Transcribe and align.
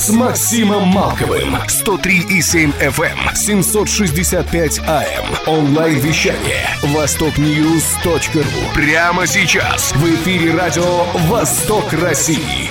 с 0.00 0.08
Максимом 0.08 0.88
Малковым. 0.88 1.56
103,7 1.56 2.72
FM, 2.80 3.34
765 3.34 4.78
AM. 4.78 5.26
Онлайн-вещание. 5.46 6.68
Востокньюз.ру. 6.82 8.42
Прямо 8.74 9.26
сейчас. 9.26 9.92
В 9.92 10.06
эфире 10.06 10.54
радио 10.54 11.04
«Восток 11.28 11.92
России». 11.92 12.70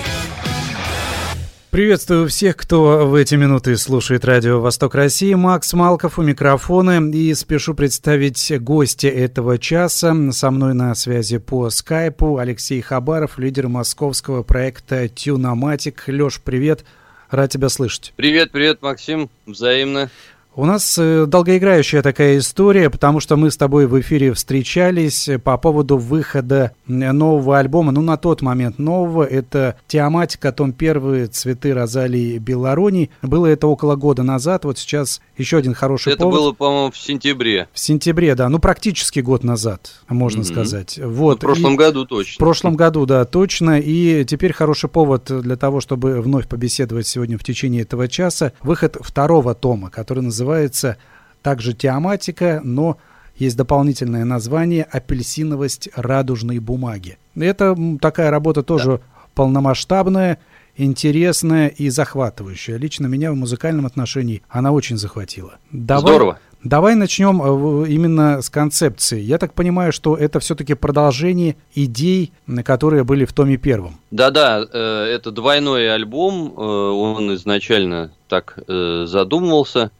Приветствую 1.69 2.27
всех, 2.27 2.57
кто 2.57 3.07
в 3.07 3.13
эти 3.13 3.35
минуты 3.35 3.77
слушает 3.77 4.25
радио 4.25 4.59
«Восток 4.59 4.95
России». 4.95 5.35
Макс 5.35 5.71
Малков 5.73 6.17
у 6.17 6.23
микрофона. 6.23 6.99
И 7.11 7.35
спешу 7.35 7.75
представить 7.75 8.51
гостя 8.59 9.07
этого 9.07 9.59
часа. 9.59 10.15
Со 10.31 10.49
мной 10.49 10.73
на 10.73 10.95
связи 10.95 11.37
по 11.37 11.69
скайпу 11.69 12.37
Алексей 12.37 12.81
Хабаров, 12.81 13.37
лидер 13.37 13.67
московского 13.67 14.41
проекта 14.41 15.07
«Тюноматик». 15.07 16.05
Леш, 16.07 16.41
привет. 16.43 16.85
Рад 17.29 17.51
тебя 17.51 17.69
слышать. 17.69 18.13
Привет, 18.15 18.51
привет, 18.51 18.81
Максим. 18.81 19.29
Взаимно. 19.45 20.09
У 20.59 20.65
нас 20.65 20.97
э, 20.99 21.25
долгоиграющая 21.25 22.01
такая 22.01 22.37
история, 22.37 22.89
потому 22.89 23.21
что 23.21 23.37
мы 23.37 23.49
с 23.49 23.55
тобой 23.55 23.87
в 23.87 23.97
эфире 24.01 24.33
встречались 24.33 25.29
по 25.41 25.57
поводу 25.57 25.97
выхода 25.97 26.73
нового 26.85 27.59
альбома. 27.59 27.93
Ну, 27.93 28.01
на 28.01 28.17
тот 28.17 28.41
момент 28.41 28.77
нового. 28.77 29.23
Это 29.23 29.77
Тиаматика, 29.87 30.51
том 30.51 30.73
первые 30.73 31.27
цветы 31.27 31.73
Розалии 31.73 32.39
Беларуни. 32.39 33.09
Было 33.21 33.45
это 33.45 33.67
около 33.67 33.95
года 33.95 34.23
назад. 34.23 34.65
Вот 34.65 34.77
сейчас 34.77 35.21
еще 35.37 35.59
один 35.59 35.73
хороший 35.73 36.11
это 36.11 36.23
повод. 36.23 36.35
Это 36.35 36.43
было, 36.43 36.51
по-моему, 36.51 36.91
в 36.91 36.97
сентябре. 36.97 37.69
В 37.71 37.79
сентябре, 37.79 38.35
да. 38.35 38.49
Ну, 38.49 38.59
практически 38.59 39.21
год 39.21 39.45
назад, 39.45 39.93
можно 40.09 40.41
mm-hmm. 40.41 40.43
сказать. 40.43 40.99
Вот. 41.01 41.37
В 41.37 41.39
прошлом 41.39 41.75
и... 41.75 41.77
году 41.77 42.05
точно. 42.05 42.33
В 42.33 42.37
прошлом 42.37 42.75
году, 42.75 43.05
да, 43.05 43.23
точно. 43.23 43.79
И 43.79 44.25
теперь 44.25 44.51
хороший 44.51 44.89
повод 44.89 45.23
для 45.29 45.55
того, 45.55 45.79
чтобы 45.79 46.19
вновь 46.19 46.49
побеседовать 46.49 47.07
сегодня 47.07 47.37
в 47.37 47.45
течение 47.45 47.83
этого 47.83 48.09
часа. 48.09 48.51
Выход 48.61 48.97
второго 48.99 49.55
тома, 49.55 49.89
который 49.89 50.19
называется 50.19 50.48
называется 50.49 50.97
также 51.41 51.73
теоматика, 51.73 52.61
но 52.63 52.97
есть 53.35 53.55
дополнительное 53.55 54.25
название 54.25 54.83
«Апельсиновость 54.83 55.89
радужной 55.95 56.59
бумаги». 56.59 57.17
Это 57.35 57.77
такая 58.01 58.31
работа 58.31 58.63
тоже 58.63 58.97
да. 58.97 58.99
полномасштабная, 59.35 60.39
интересная 60.75 61.67
и 61.67 61.89
захватывающая. 61.89 62.77
Лично 62.77 63.07
меня 63.07 63.31
в 63.31 63.35
музыкальном 63.35 63.85
отношении 63.85 64.41
она 64.49 64.71
очень 64.71 64.97
захватила. 64.97 65.59
Давай, 65.71 66.01
Здорово. 66.01 66.39
Давай 66.63 66.95
начнем 66.95 67.41
э, 67.41 67.87
именно 67.87 68.41
с 68.41 68.49
концепции. 68.49 69.21
Я 69.21 69.37
так 69.37 69.53
понимаю, 69.53 69.93
что 69.93 70.17
это 70.17 70.41
все-таки 70.41 70.73
продолжение 70.73 71.55
идей, 71.73 72.33
которые 72.65 73.05
были 73.05 73.23
в 73.23 73.31
томе 73.31 73.55
первом. 73.55 73.95
Да-да, 74.11 74.65
э, 74.69 75.03
это 75.05 75.31
двойной 75.31 75.93
альбом, 75.93 76.53
э, 76.57 76.61
он 76.61 77.33
изначально 77.35 78.11
так 78.27 78.59
задумывался 78.67 79.91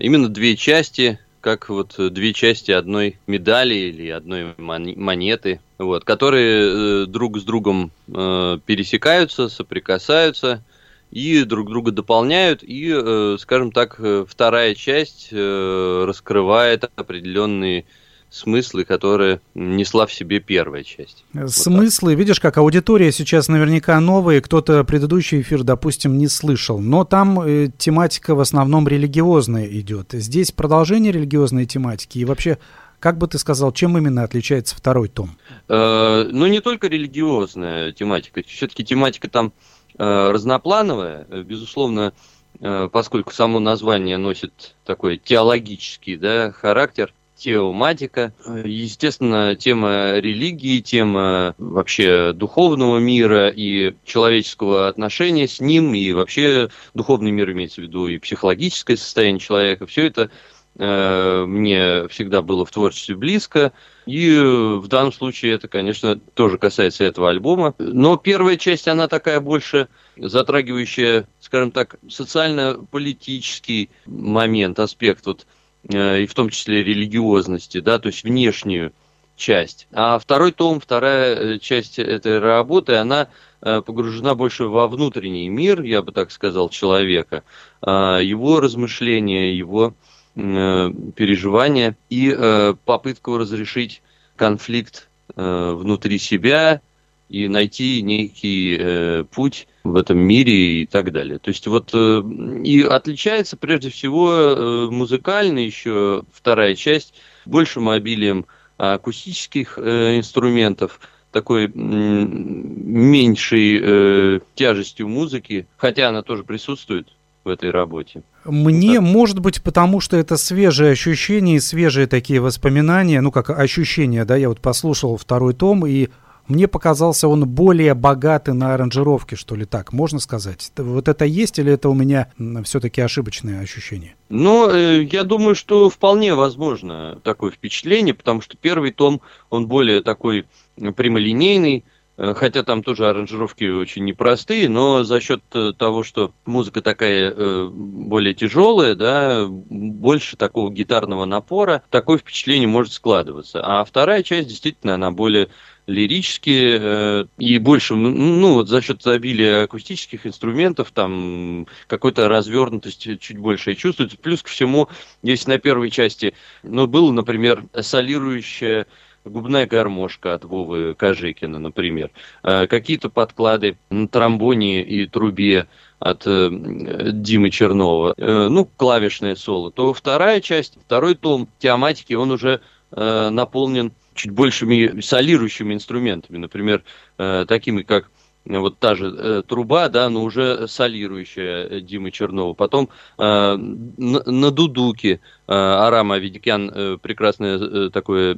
именно 0.00 0.28
две 0.28 0.56
части, 0.56 1.18
как 1.40 1.68
вот 1.68 1.94
две 1.98 2.32
части 2.32 2.70
одной 2.70 3.18
медали 3.26 3.74
или 3.74 4.08
одной 4.08 4.54
монеты, 4.58 5.60
вот, 5.78 6.04
которые 6.04 7.04
э, 7.04 7.06
друг 7.06 7.38
с 7.38 7.44
другом 7.44 7.92
э, 8.08 8.58
пересекаются, 8.66 9.48
соприкасаются 9.48 10.62
и 11.10 11.44
друг 11.44 11.68
друга 11.68 11.90
дополняют, 11.90 12.62
и, 12.62 12.92
э, 12.92 13.36
скажем 13.38 13.72
так, 13.72 13.96
э, 13.98 14.24
вторая 14.28 14.74
часть 14.74 15.28
э, 15.32 16.04
раскрывает 16.06 16.90
определенные 16.96 17.84
смыслы, 18.30 18.84
которые 18.84 19.40
несла 19.54 20.06
в 20.06 20.12
себе 20.12 20.40
первая 20.40 20.84
часть. 20.84 21.24
Смыслы, 21.46 22.12
вот 22.12 22.18
видишь, 22.18 22.40
как 22.40 22.58
аудитория 22.58 23.12
сейчас 23.12 23.48
наверняка 23.48 23.98
новая, 24.00 24.40
кто-то 24.40 24.84
предыдущий 24.84 25.40
эфир, 25.40 25.64
допустим, 25.64 26.16
не 26.16 26.28
слышал, 26.28 26.78
но 26.78 27.04
там 27.04 27.40
э, 27.40 27.68
тематика 27.76 28.34
в 28.34 28.40
основном 28.40 28.86
религиозная 28.86 29.66
идет. 29.66 30.12
Здесь 30.12 30.52
продолжение 30.52 31.12
религиозной 31.12 31.66
тематики 31.66 32.18
и 32.18 32.24
вообще 32.24 32.58
как 33.00 33.16
бы 33.16 33.26
ты 33.26 33.38
сказал, 33.38 33.72
чем 33.72 33.96
именно 33.96 34.22
отличается 34.22 34.76
второй 34.76 35.08
том? 35.08 35.36
Э, 35.68 36.24
ну, 36.30 36.46
не 36.46 36.60
только 36.60 36.86
религиозная 36.86 37.92
тематика. 37.92 38.42
Все-таки 38.46 38.84
тематика 38.84 39.28
там 39.28 39.52
э, 39.98 40.30
разноплановая. 40.30 41.24
Безусловно, 41.24 42.12
э, 42.60 42.88
поскольку 42.92 43.32
само 43.32 43.58
название 43.58 44.18
носит 44.18 44.76
такой 44.84 45.16
теологический 45.16 46.16
да, 46.16 46.52
характер, 46.52 47.12
теоматика. 47.40 48.34
Естественно, 48.64 49.56
тема 49.56 50.18
религии, 50.18 50.80
тема 50.80 51.54
вообще 51.58 52.32
духовного 52.32 52.98
мира 52.98 53.48
и 53.48 53.94
человеческого 54.04 54.88
отношения 54.88 55.48
с 55.48 55.58
ним, 55.60 55.94
и 55.94 56.12
вообще 56.12 56.68
духовный 56.94 57.30
мир 57.30 57.50
имеется 57.52 57.80
в 57.80 57.84
виду 57.84 58.06
и 58.06 58.18
психологическое 58.18 58.96
состояние 58.96 59.40
человека. 59.40 59.86
Все 59.86 60.06
это 60.06 60.30
э, 60.78 61.44
мне 61.46 62.08
всегда 62.08 62.42
было 62.42 62.66
в 62.66 62.70
творчестве 62.70 63.16
близко. 63.16 63.72
И 64.04 64.38
в 64.38 64.86
данном 64.88 65.12
случае 65.12 65.54
это, 65.54 65.66
конечно, 65.68 66.18
тоже 66.34 66.58
касается 66.58 67.04
этого 67.04 67.30
альбома. 67.30 67.74
Но 67.78 68.16
первая 68.16 68.56
часть, 68.56 68.86
она 68.86 69.08
такая 69.08 69.40
больше 69.40 69.88
затрагивающая, 70.16 71.26
скажем 71.40 71.70
так, 71.70 71.96
социально-политический 72.08 73.88
момент, 74.06 74.78
аспект. 74.78 75.24
Вот 75.26 75.46
Э, 75.46 75.59
и 75.88 76.26
в 76.26 76.34
том 76.34 76.50
числе 76.50 76.84
религиозности, 76.84 77.80
да, 77.80 77.98
то 77.98 78.08
есть 78.08 78.22
внешнюю 78.24 78.92
часть. 79.36 79.88
А 79.92 80.18
второй 80.18 80.52
том, 80.52 80.78
вторая 80.80 81.34
э, 81.34 81.58
часть 81.58 81.98
этой 81.98 82.38
работы, 82.38 82.96
она 82.96 83.28
э, 83.62 83.80
погружена 83.80 84.34
больше 84.34 84.64
во 84.64 84.86
внутренний 84.86 85.48
мир, 85.48 85.82
я 85.82 86.02
бы 86.02 86.12
так 86.12 86.30
сказал, 86.30 86.68
человека, 86.68 87.42
его 87.82 88.60
размышления, 88.60 89.56
его 89.56 89.94
переживания 90.34 91.96
и 92.08 92.74
попытку 92.84 93.36
разрешить 93.36 94.02
конфликт 94.36 95.08
внутри 95.34 96.18
себя 96.18 96.82
и 97.30 97.48
найти 97.48 98.02
некий 98.02 99.24
путь 99.30 99.66
в 99.84 99.96
этом 99.96 100.18
мире 100.18 100.82
и 100.82 100.86
так 100.86 101.12
далее. 101.12 101.38
То 101.38 101.50
есть 101.50 101.66
вот 101.66 101.90
э, 101.94 102.22
и 102.64 102.82
отличается 102.82 103.56
прежде 103.56 103.88
всего 103.90 104.32
э, 104.32 104.88
музыкально 104.90 105.60
еще 105.60 106.24
вторая 106.32 106.74
часть 106.74 107.14
большим 107.46 107.88
обилием 107.88 108.44
акустических 108.76 109.78
э, 109.78 110.18
инструментов, 110.18 111.00
такой 111.32 111.70
меньшей 111.72 114.40
тяжестью 114.56 115.08
музыки, 115.08 115.68
хотя 115.76 116.08
она 116.08 116.22
тоже 116.22 116.42
присутствует 116.42 117.06
в 117.44 117.48
этой 117.48 117.70
работе. 117.70 118.24
Мне, 118.44 118.98
вот 118.98 119.08
может 119.08 119.38
быть, 119.38 119.62
потому 119.62 120.00
что 120.00 120.16
это 120.16 120.36
свежие 120.36 120.90
ощущения 120.90 121.54
и 121.56 121.60
свежие 121.60 122.08
такие 122.08 122.40
воспоминания, 122.40 123.20
ну 123.20 123.30
как 123.30 123.50
ощущения, 123.50 124.24
да, 124.24 124.34
я 124.34 124.48
вот 124.48 124.60
послушал 124.60 125.16
второй 125.16 125.54
том 125.54 125.86
и 125.86 126.08
мне 126.50 126.68
показался 126.68 127.28
он 127.28 127.48
более 127.48 127.94
богатый 127.94 128.54
на 128.54 128.74
аранжировке, 128.74 129.36
что 129.36 129.54
ли 129.54 129.64
так, 129.64 129.92
можно 129.92 130.18
сказать? 130.18 130.72
Вот 130.76 131.08
это 131.08 131.24
есть 131.24 131.58
или 131.58 131.72
это 131.72 131.88
у 131.88 131.94
меня 131.94 132.30
все-таки 132.64 133.00
ошибочное 133.00 133.60
ощущение? 133.60 134.16
Ну, 134.28 134.68
э, 134.68 135.04
я 135.04 135.24
думаю, 135.24 135.54
что 135.54 135.88
вполне 135.88 136.34
возможно 136.34 137.18
такое 137.22 137.50
впечатление, 137.50 138.14
потому 138.14 138.40
что 138.40 138.56
первый 138.56 138.90
том, 138.90 139.20
он 139.48 139.66
более 139.66 140.02
такой 140.02 140.46
прямолинейный, 140.76 141.84
э, 142.16 142.34
хотя 142.34 142.62
там 142.64 142.82
тоже 142.82 143.08
аранжировки 143.08 143.64
очень 143.64 144.04
непростые, 144.04 144.68
но 144.68 145.04
за 145.04 145.20
счет 145.20 145.42
э, 145.54 145.72
того, 145.76 146.02
что 146.02 146.32
музыка 146.46 146.82
такая 146.82 147.68
более 147.70 148.34
тяжелая, 148.34 148.94
да, 148.94 149.46
больше 149.48 150.36
такого 150.36 150.70
гитарного 150.70 151.24
напора, 151.24 151.82
такое 151.90 152.18
впечатление 152.18 152.68
может 152.68 152.92
складываться. 152.92 153.60
А 153.64 153.84
вторая 153.84 154.22
часть, 154.22 154.48
действительно, 154.48 154.94
она 154.94 155.10
более 155.10 155.48
лирические 155.90 156.78
э, 156.80 157.24
и 157.38 157.58
больше, 157.58 157.94
ну, 157.94 158.54
вот 158.54 158.68
за 158.68 158.80
счет 158.80 159.06
обилия 159.06 159.64
акустических 159.64 160.26
инструментов, 160.26 160.92
там 160.92 161.66
какой-то 161.86 162.28
развернутости 162.28 163.16
чуть 163.16 163.38
больше 163.38 163.74
чувствуется. 163.74 164.16
Плюс 164.16 164.42
ко 164.42 164.48
всему, 164.48 164.88
если 165.22 165.50
на 165.50 165.58
первой 165.58 165.90
части, 165.90 166.34
ну, 166.62 166.86
был, 166.86 167.12
например, 167.12 167.64
солирующая 167.78 168.86
губная 169.24 169.66
гармошка 169.66 170.34
от 170.34 170.44
Вовы 170.44 170.94
Кожикина, 170.94 171.58
например, 171.58 172.10
э, 172.42 172.66
какие-то 172.66 173.10
подклады 173.10 173.76
на 173.90 174.08
тромбоне 174.08 174.82
и 174.82 175.06
трубе 175.06 175.66
от 175.98 176.22
э, 176.26 176.48
Димы 176.50 177.50
Чернова, 177.50 178.14
ну, 178.16 178.64
клавишное 178.76 179.34
соло, 179.34 179.70
то 179.70 179.92
вторая 179.92 180.40
часть, 180.40 180.78
второй 180.86 181.14
том 181.14 181.48
тематики, 181.58 182.14
он 182.14 182.30
уже 182.30 182.60
наполнен 182.92 183.92
чуть 184.20 184.32
большими 184.32 185.00
солирующими 185.00 185.72
инструментами, 185.72 186.36
например, 186.36 186.82
э, 187.16 187.46
такими 187.48 187.82
как 187.82 188.10
вот 188.44 188.78
та 188.78 188.94
же 188.94 189.06
э, 189.06 189.42
труба, 189.46 189.88
да, 189.88 190.10
но 190.10 190.22
уже 190.22 190.68
солирующая 190.68 191.66
э, 191.66 191.80
Димы 191.80 192.10
Чернова. 192.10 192.52
Потом 192.52 192.90
э, 193.16 193.56
на, 193.56 194.50
дудуке 194.50 195.12
э, 195.12 195.18
Арам 195.46 196.12
Авидикян 196.12 196.70
э, 196.70 196.98
прекрасное 197.00 197.58
э, 197.58 197.90
такое 197.90 198.36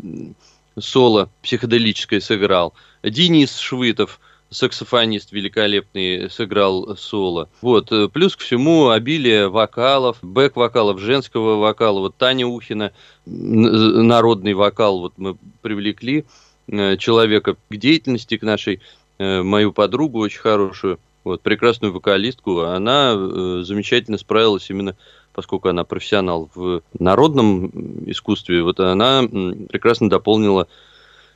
соло 0.79 1.31
психоделическое 1.43 2.20
сыграл. 2.20 2.75
Денис 3.02 3.58
Швытов, 3.58 4.20
саксофонист 4.52 5.32
великолепный, 5.32 6.31
сыграл 6.31 6.96
соло. 6.96 7.49
Вот. 7.60 7.90
Э, 7.90 8.08
плюс 8.08 8.37
к 8.37 8.40
всему 8.40 8.90
обилие 8.90 9.49
вокалов, 9.49 10.19
бэк-вокалов, 10.22 11.00
женского 11.00 11.56
вокала. 11.56 12.00
Вот 12.00 12.16
Таня 12.16 12.46
Ухина, 12.46 12.93
народный 13.26 14.54
вокал, 14.54 15.00
вот 15.00 15.14
мы 15.16 15.37
привлекли 15.62 16.25
э, 16.69 16.96
человека 16.96 17.54
к 17.54 17.76
деятельности, 17.76 18.37
к 18.37 18.43
нашей 18.43 18.81
Э, 19.22 19.43
мою 19.43 19.72
подругу 19.72 20.19
очень 20.19 20.40
хорошую, 20.40 20.98
вот, 21.22 21.43
прекрасную 21.43 21.93
вокалистку, 21.93 22.62
она 22.62 23.14
замечательно 23.62 24.19
справилась 24.19 24.69
именно 24.69 24.96
поскольку 25.32 25.69
она 25.69 25.84
профессионал 25.84 26.50
в 26.55 26.82
народном 26.98 27.70
искусстве, 28.10 28.62
вот 28.62 28.81
она 28.81 29.22
прекрасно 29.22 30.10
дополнила 30.10 30.66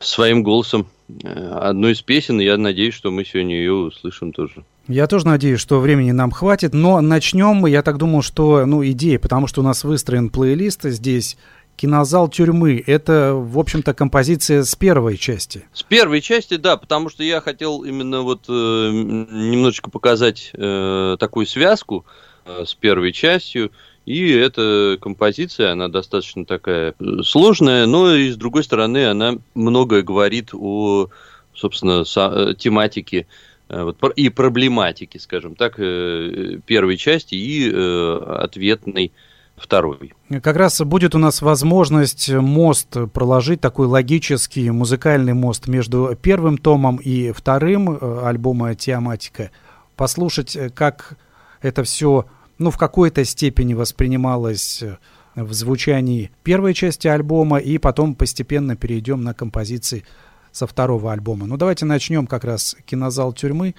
своим 0.01 0.43
голосом 0.43 0.89
э, 1.09 1.49
одну 1.61 1.89
из 1.89 2.03
песен, 2.03 2.41
я 2.41 2.57
надеюсь, 2.57 2.95
что 2.95 3.11
мы 3.11 3.25
сегодня 3.25 3.57
ее 3.57 3.73
услышим 3.73 4.33
тоже. 4.33 4.65
Я 4.89 5.07
тоже 5.07 5.27
надеюсь, 5.27 5.61
что 5.61 5.81
времени 5.81 6.13
нам 6.13 6.31
хватит, 6.31 6.73
но 6.73 7.01
начнем 7.01 7.57
мы, 7.57 7.71
я 7.71 7.83
так 7.83 7.99
думал, 7.99 8.23
что, 8.23 8.65
ну, 8.67 8.85
идея, 8.87 9.19
потому 9.19 9.47
что 9.47 9.61
у 9.61 9.65
нас 9.65 9.83
выстроен 9.85 10.31
плейлист 10.31 10.85
здесь 10.85 11.37
Кинозал 11.77 12.29
тюрьмы. 12.29 12.83
Это, 12.87 13.35
в 13.35 13.59
общем-то, 13.59 13.93
композиция 13.93 14.65
с 14.65 14.75
первой 14.75 15.19
части. 15.19 15.67
С 15.75 15.83
первой 15.83 16.23
части, 16.23 16.57
да, 16.57 16.79
потому 16.79 17.11
что 17.11 17.23
я 17.23 17.41
хотел 17.43 17.85
именно 17.85 18.23
вот 18.23 18.47
э, 18.49 18.53
немножечко 18.53 19.91
показать 19.91 20.51
э, 20.55 21.17
такую 21.21 21.45
связку 21.47 22.07
э, 22.47 22.65
с 22.67 22.75
первой 22.75 23.13
частью. 23.13 23.73
И 24.07 24.31
эта 24.31 24.97
композиция, 25.01 25.73
она 25.73 25.89
достаточно 25.89 26.45
такая 26.45 26.95
сложная, 27.25 27.87
но 27.87 28.15
и 28.15 28.31
с 28.31 28.37
другой 28.37 28.63
стороны, 28.63 29.09
она 29.09 29.39
многое 29.55 30.03
говорит 30.03 30.51
о, 30.55 31.09
собственно, 31.53 32.05
со, 32.05 32.33
э, 32.33 32.55
тематике 32.55 33.27
э, 33.69 33.83
вот, 33.83 33.99
и 34.15 34.29
проблематике, 34.29 35.19
скажем 35.19 35.57
так, 35.57 35.81
э, 35.81 36.61
первой 36.65 36.97
части 36.97 37.35
и 37.35 37.69
ответной 37.69 39.11
второй. 39.57 40.15
Как 40.41 40.55
раз 40.55 40.81
будет 40.83 41.17
у 41.17 41.19
нас 41.19 41.43
возможность 41.43 42.31
мост 42.31 42.97
проложить, 43.13 43.61
такой 43.61 43.89
логический 43.89 44.71
музыкальный 44.71 45.35
мост 45.35 45.67
между 45.67 46.17
первым 46.23 46.59
томом 46.59 46.99
и 46.99 47.33
вторым 47.33 47.99
альбома 48.23 48.77
«Теоматика». 48.77 49.51
Послушать, 49.97 50.57
как 50.75 51.17
это 51.61 51.83
все, 51.83 52.27
ну, 52.59 52.71
в 52.71 52.79
какой-то 52.79 53.25
степени 53.25 53.75
воспринималось 53.75 54.83
э, 54.83 54.97
в 55.35 55.53
звучании 55.53 56.31
первой 56.43 56.75
части 56.75 57.09
альбома, 57.09 57.59
и 57.59 57.79
потом 57.79 58.15
постепенно 58.15 58.77
перейдем 58.77 59.23
на 59.23 59.35
композиции 59.35 60.05
со 60.53 60.67
второго 60.67 61.13
альбома. 61.13 61.47
Ну, 61.47 61.57
давайте 61.57 61.85
начнем 61.85 62.27
как 62.27 62.45
раз 62.45 62.77
«Кинозал 62.87 63.33
тюрьмы». 63.33 63.75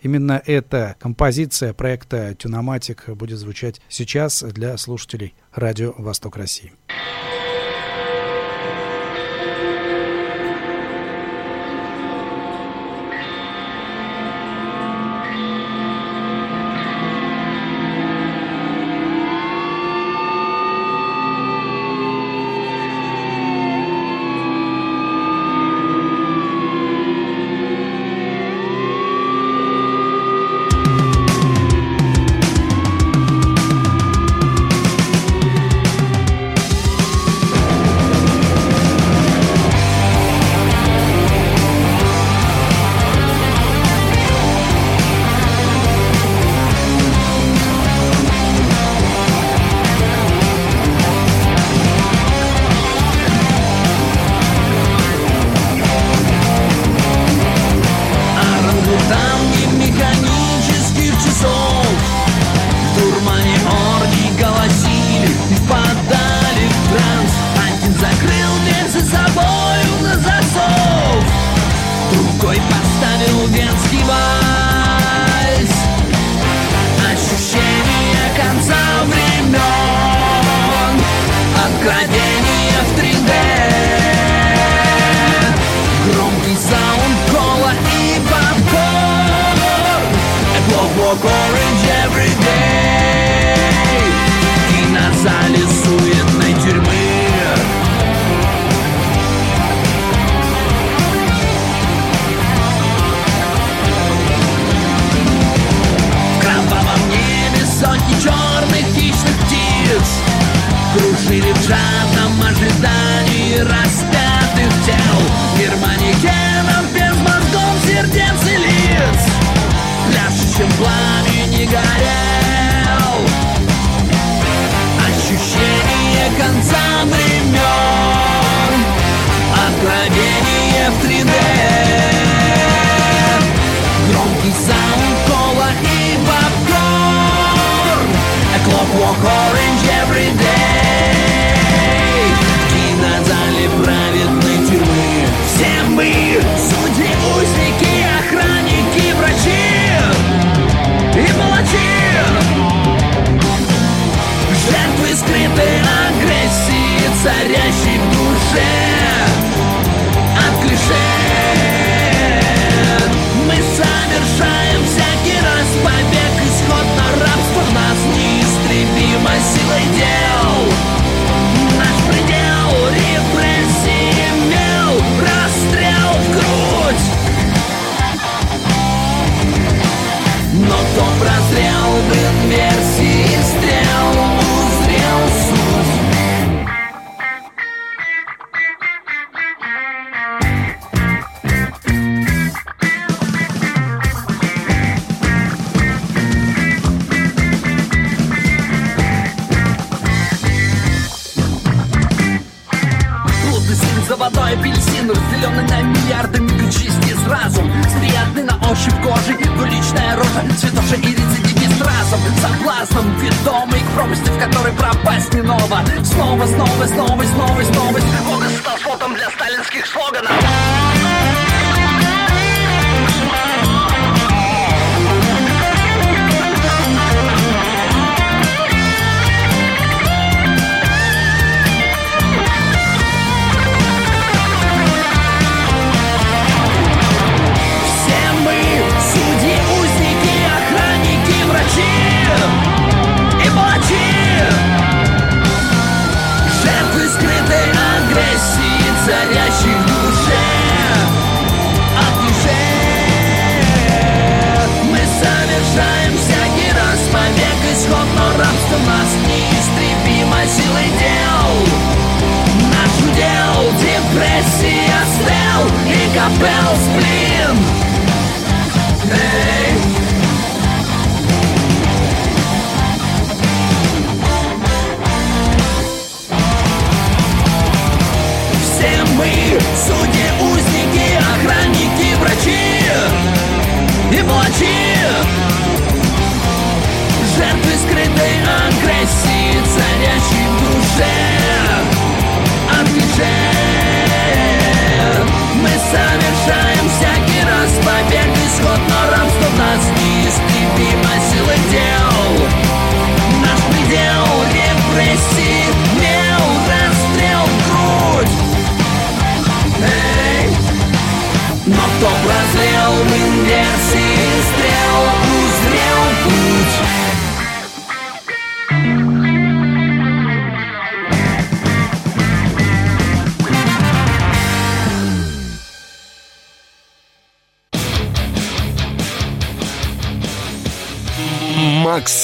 Именно 0.00 0.40
эта 0.46 0.94
композиция 1.00 1.72
проекта 1.72 2.34
«Тюноматик» 2.34 3.08
будет 3.08 3.38
звучать 3.38 3.80
сейчас 3.88 4.42
для 4.42 4.76
слушателей 4.76 5.34
радио 5.54 5.94
«Восток 5.96 6.36
России». 6.36 6.72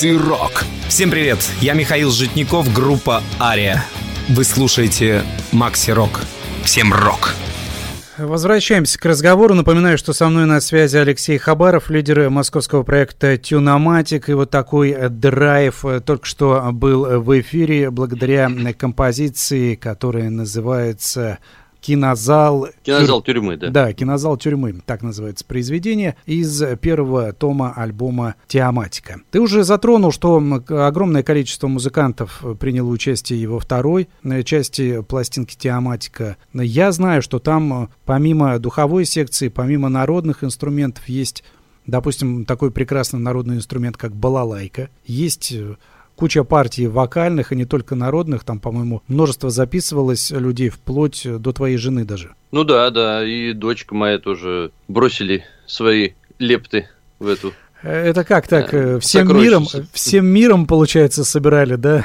Макси 0.05 0.19
Рок. 0.19 0.65
Всем 0.89 1.11
привет, 1.11 1.39
я 1.63 1.73
Михаил 1.73 2.11
Житников, 2.11 2.71
группа 2.75 3.23
Ария. 3.41 3.83
Вы 4.29 4.45
слушаете 4.45 5.23
Макси 5.51 5.93
Рок. 5.93 6.21
Всем 6.63 6.93
рок! 6.93 7.33
Возвращаемся 8.19 8.99
к 8.99 9.05
разговору. 9.07 9.55
Напоминаю, 9.55 9.97
что 9.97 10.13
со 10.13 10.29
мной 10.29 10.45
на 10.45 10.61
связи 10.61 10.99
Алексей 10.99 11.39
Хабаров, 11.39 11.89
лидер 11.89 12.29
московского 12.29 12.83
проекта 12.83 13.39
Тюноматик. 13.39 14.29
И 14.29 14.35
вот 14.35 14.51
такой 14.51 14.95
драйв 15.09 15.83
только 16.05 16.27
что 16.27 16.69
был 16.73 17.23
в 17.23 17.41
эфире 17.41 17.91
благодаря 17.91 18.51
композиции, 18.79 19.75
которая 19.75 20.29
называется 20.29 21.39
кинозал... 21.85 22.69
Кинозал 22.83 23.21
тюрьмы, 23.21 23.59
да. 23.59 23.69
Да, 23.69 23.93
кинозал 23.93 24.39
тюрьмы, 24.39 24.81
так 24.87 25.03
называется 25.03 25.45
произведение, 25.45 26.17
из 26.25 26.63
первого 26.81 27.35
тома 27.35 27.75
альбома 27.77 28.37
«Теоматика». 28.47 29.21
Ты 29.31 29.39
уже 29.39 29.65
затронул, 29.65 30.11
что 30.11 30.43
огромное 30.71 31.23
количество 31.23 31.69
музыкантов 31.69 32.43
приняло 32.59 32.89
участие 32.89 33.47
во 33.47 33.61
второй 33.61 34.09
э, 34.23 34.43
части 34.45 35.03
пластинки 35.03 35.57
«Теоматика». 35.57 36.39
Я 36.55 36.91
знаю, 36.91 37.21
что 37.21 37.39
там 37.39 37.91
помимо 38.07 38.59
духовой 38.59 39.05
секции, 39.05 39.49
помимо 39.49 39.91
народных 39.91 40.43
инструментов 40.43 41.07
есть 41.07 41.45
Допустим, 41.87 42.47
такой 42.47 42.71
прекрасный 42.71 43.21
народный 43.21 43.57
инструмент, 43.57 43.99
как 43.99 44.17
балалайка. 44.17 44.89
Есть 45.05 45.53
э, 45.53 45.77
куча 46.17 46.45
партий 46.45 46.87
вокальных, 46.87 47.53
и 47.53 47.57
не 47.57 47.65
только 47.65 47.95
народных, 47.95 48.45
там, 48.45 48.61
по-моему, 48.61 49.03
множество 49.09 49.51
записывалось 49.51 50.31
людей 50.31 50.69
вплоть 50.69 51.23
до 51.25 51.53
твоей 51.53 51.77
жены 51.77 52.05
даже. 52.05 52.35
Ну 52.53 52.65
да, 52.65 52.91
да, 52.91 53.27
и 53.27 53.53
дочка 53.53 53.95
моя 53.95 54.19
тоже 54.19 54.71
бросили 54.89 55.45
свои 55.67 56.11
лепты 56.39 56.89
в 57.19 57.27
эту 57.29 57.53
это 57.85 58.25
как 58.25 58.49
так? 58.49 58.73
Э, 58.73 58.99
всем 58.99 59.37
миром, 59.37 59.67
всем 59.93 60.25
миром, 60.25 60.67
получается, 60.67 61.23
собирали, 61.23 61.75
да? 61.75 62.03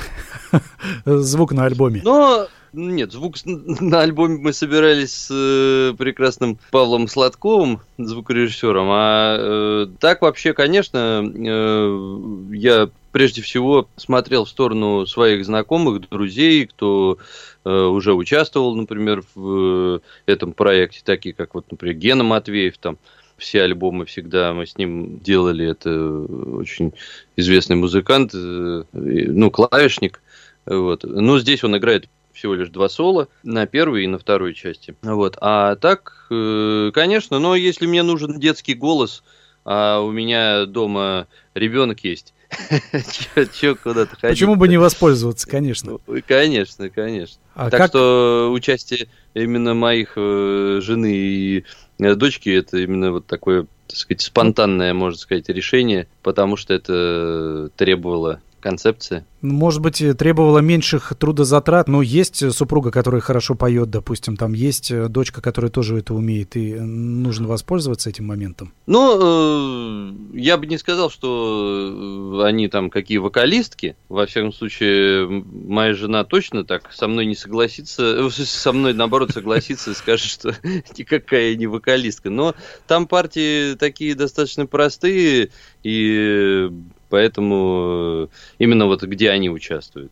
Звук 1.06 1.54
на 1.54 1.66
альбоме. 1.66 2.02
Ну, 2.04 2.48
нет, 2.74 3.12
звук 3.12 3.36
на 3.46 4.02
альбоме 4.02 4.38
мы 4.38 4.54
собирались 4.54 5.14
с 5.14 5.30
э, 5.32 5.94
прекрасным 5.98 6.60
Павлом 6.72 7.08
Сладковым, 7.08 7.82
звукорежиссером. 7.98 8.88
А 8.92 9.38
э, 9.40 9.88
так 10.00 10.22
вообще, 10.22 10.54
конечно, 10.54 11.24
э, 11.24 12.20
я 12.52 12.90
прежде 13.12 13.42
всего 13.42 13.90
смотрел 13.96 14.46
в 14.46 14.50
сторону 14.50 15.06
своих 15.06 15.46
знакомых, 15.46 16.10
друзей, 16.10 16.68
кто 16.68 17.18
э, 17.66 17.70
уже 17.70 18.14
участвовал, 18.14 18.76
например, 18.76 19.24
в 19.36 19.98
э, 19.98 20.00
этом 20.26 20.54
проекте, 20.54 21.02
такие 21.04 21.34
как 21.34 21.56
вот, 21.56 21.72
например, 21.72 21.96
Гена 21.96 22.24
Матвеев, 22.24 22.78
там 22.78 22.98
все 23.38 23.64
альбомы 23.64 24.06
всегда 24.06 24.54
мы 24.54 24.66
с 24.66 24.78
ним 24.78 25.20
делали, 25.20 25.66
это 25.66 25.90
очень 26.58 26.94
известный 27.36 27.76
музыкант, 27.76 28.32
э, 28.34 28.84
ну, 28.94 29.52
клавишник, 29.52 30.22
вот. 30.66 31.04
Ну, 31.04 31.40
здесь 31.40 31.64
он 31.64 31.78
играет 31.78 32.08
всего 32.34 32.54
лишь 32.54 32.70
два 32.70 32.90
соло 32.90 33.28
на 33.44 33.66
первой 33.66 34.06
и 34.06 34.08
на 34.08 34.20
второй 34.20 34.54
части. 34.54 34.96
Вот. 35.02 35.38
А 35.42 35.76
так, 35.76 36.28
э, 36.30 36.92
конечно, 36.94 37.40
но 37.40 37.56
если 37.56 37.86
мне 37.86 38.04
нужен 38.04 38.40
детский 38.40 38.76
голос, 38.76 39.24
а 39.66 40.00
у 40.00 40.12
меня 40.12 40.66
дома 40.66 41.28
ребенок 41.60 42.04
есть, 42.04 42.34
Че 43.60 43.76
куда-то 43.76 44.16
ходить? 44.16 44.38
Почему 44.38 44.56
бы 44.56 44.68
не 44.68 44.78
воспользоваться, 44.78 45.48
конечно. 45.48 46.00
Ну, 46.08 46.22
конечно, 46.28 46.90
конечно. 46.90 47.40
А 47.54 47.70
так 47.70 47.80
как... 47.80 47.90
что 47.90 48.52
участие 48.52 49.08
именно 49.34 49.74
моих 49.74 50.14
э, 50.16 50.80
жены 50.82 51.14
и 51.14 51.66
э, 52.00 52.16
дочки 52.16 52.50
это 52.50 52.78
именно 52.78 53.12
вот 53.12 53.28
такое, 53.28 53.68
так 53.88 53.98
сказать, 53.98 54.22
спонтанное, 54.22 54.94
можно 54.94 55.18
сказать, 55.18 55.48
решение, 55.50 56.08
потому 56.24 56.58
что 56.58 56.74
это 56.74 57.70
требовало 57.76 58.42
концепция. 58.60 59.26
Может 59.42 59.82
быть, 59.82 60.04
требовала 60.18 60.60
меньших 60.60 61.14
трудозатрат, 61.18 61.88
но 61.88 62.02
есть 62.02 62.52
супруга, 62.54 62.92
которая 62.92 63.22
хорошо 63.22 63.56
поет, 63.56 63.90
допустим, 63.90 64.36
там 64.36 64.54
есть 64.54 64.94
дочка, 65.08 65.42
которая 65.42 65.72
тоже 65.72 65.98
это 65.98 66.14
умеет, 66.14 66.56
и 66.58 66.74
нужно 66.74 67.48
воспользоваться 67.48 68.10
этим 68.10 68.26
моментом. 68.28 68.74
Ну, 68.86 69.18
э, 69.22 70.14
я 70.34 70.58
бы 70.58 70.66
не 70.66 70.78
сказал, 70.78 71.10
что 71.10 72.44
они 72.46 72.68
там 72.68 72.90
какие 72.90 73.18
вокалистки. 73.18 73.96
Во 74.10 74.26
всяком 74.26 74.52
случае, 74.52 75.28
моя 75.28 75.94
жена 75.94 76.24
точно 76.24 76.66
так 76.66 76.92
со 76.92 77.08
мной 77.08 77.26
не 77.26 77.36
согласится, 77.36 78.28
э, 78.28 78.30
со 78.30 78.74
мной 78.74 78.94
наоборот 78.94 79.32
согласится 79.32 79.92
и 79.92 79.96
скажет, 79.96 80.30
что 80.30 80.56
никакая 80.98 81.56
не 81.56 81.68
вокалистка. 81.68 82.30
Но 82.30 82.56
там 82.88 83.08
партии 83.08 83.76
такие 83.76 84.16
достаточно 84.16 84.66
простые, 84.66 85.50
и 85.84 86.70
Поэтому 87.10 88.26
э, 88.26 88.28
именно 88.60 88.86
вот 88.86 89.04
где 89.04 89.32
они 89.32 89.50
участвуют. 89.50 90.12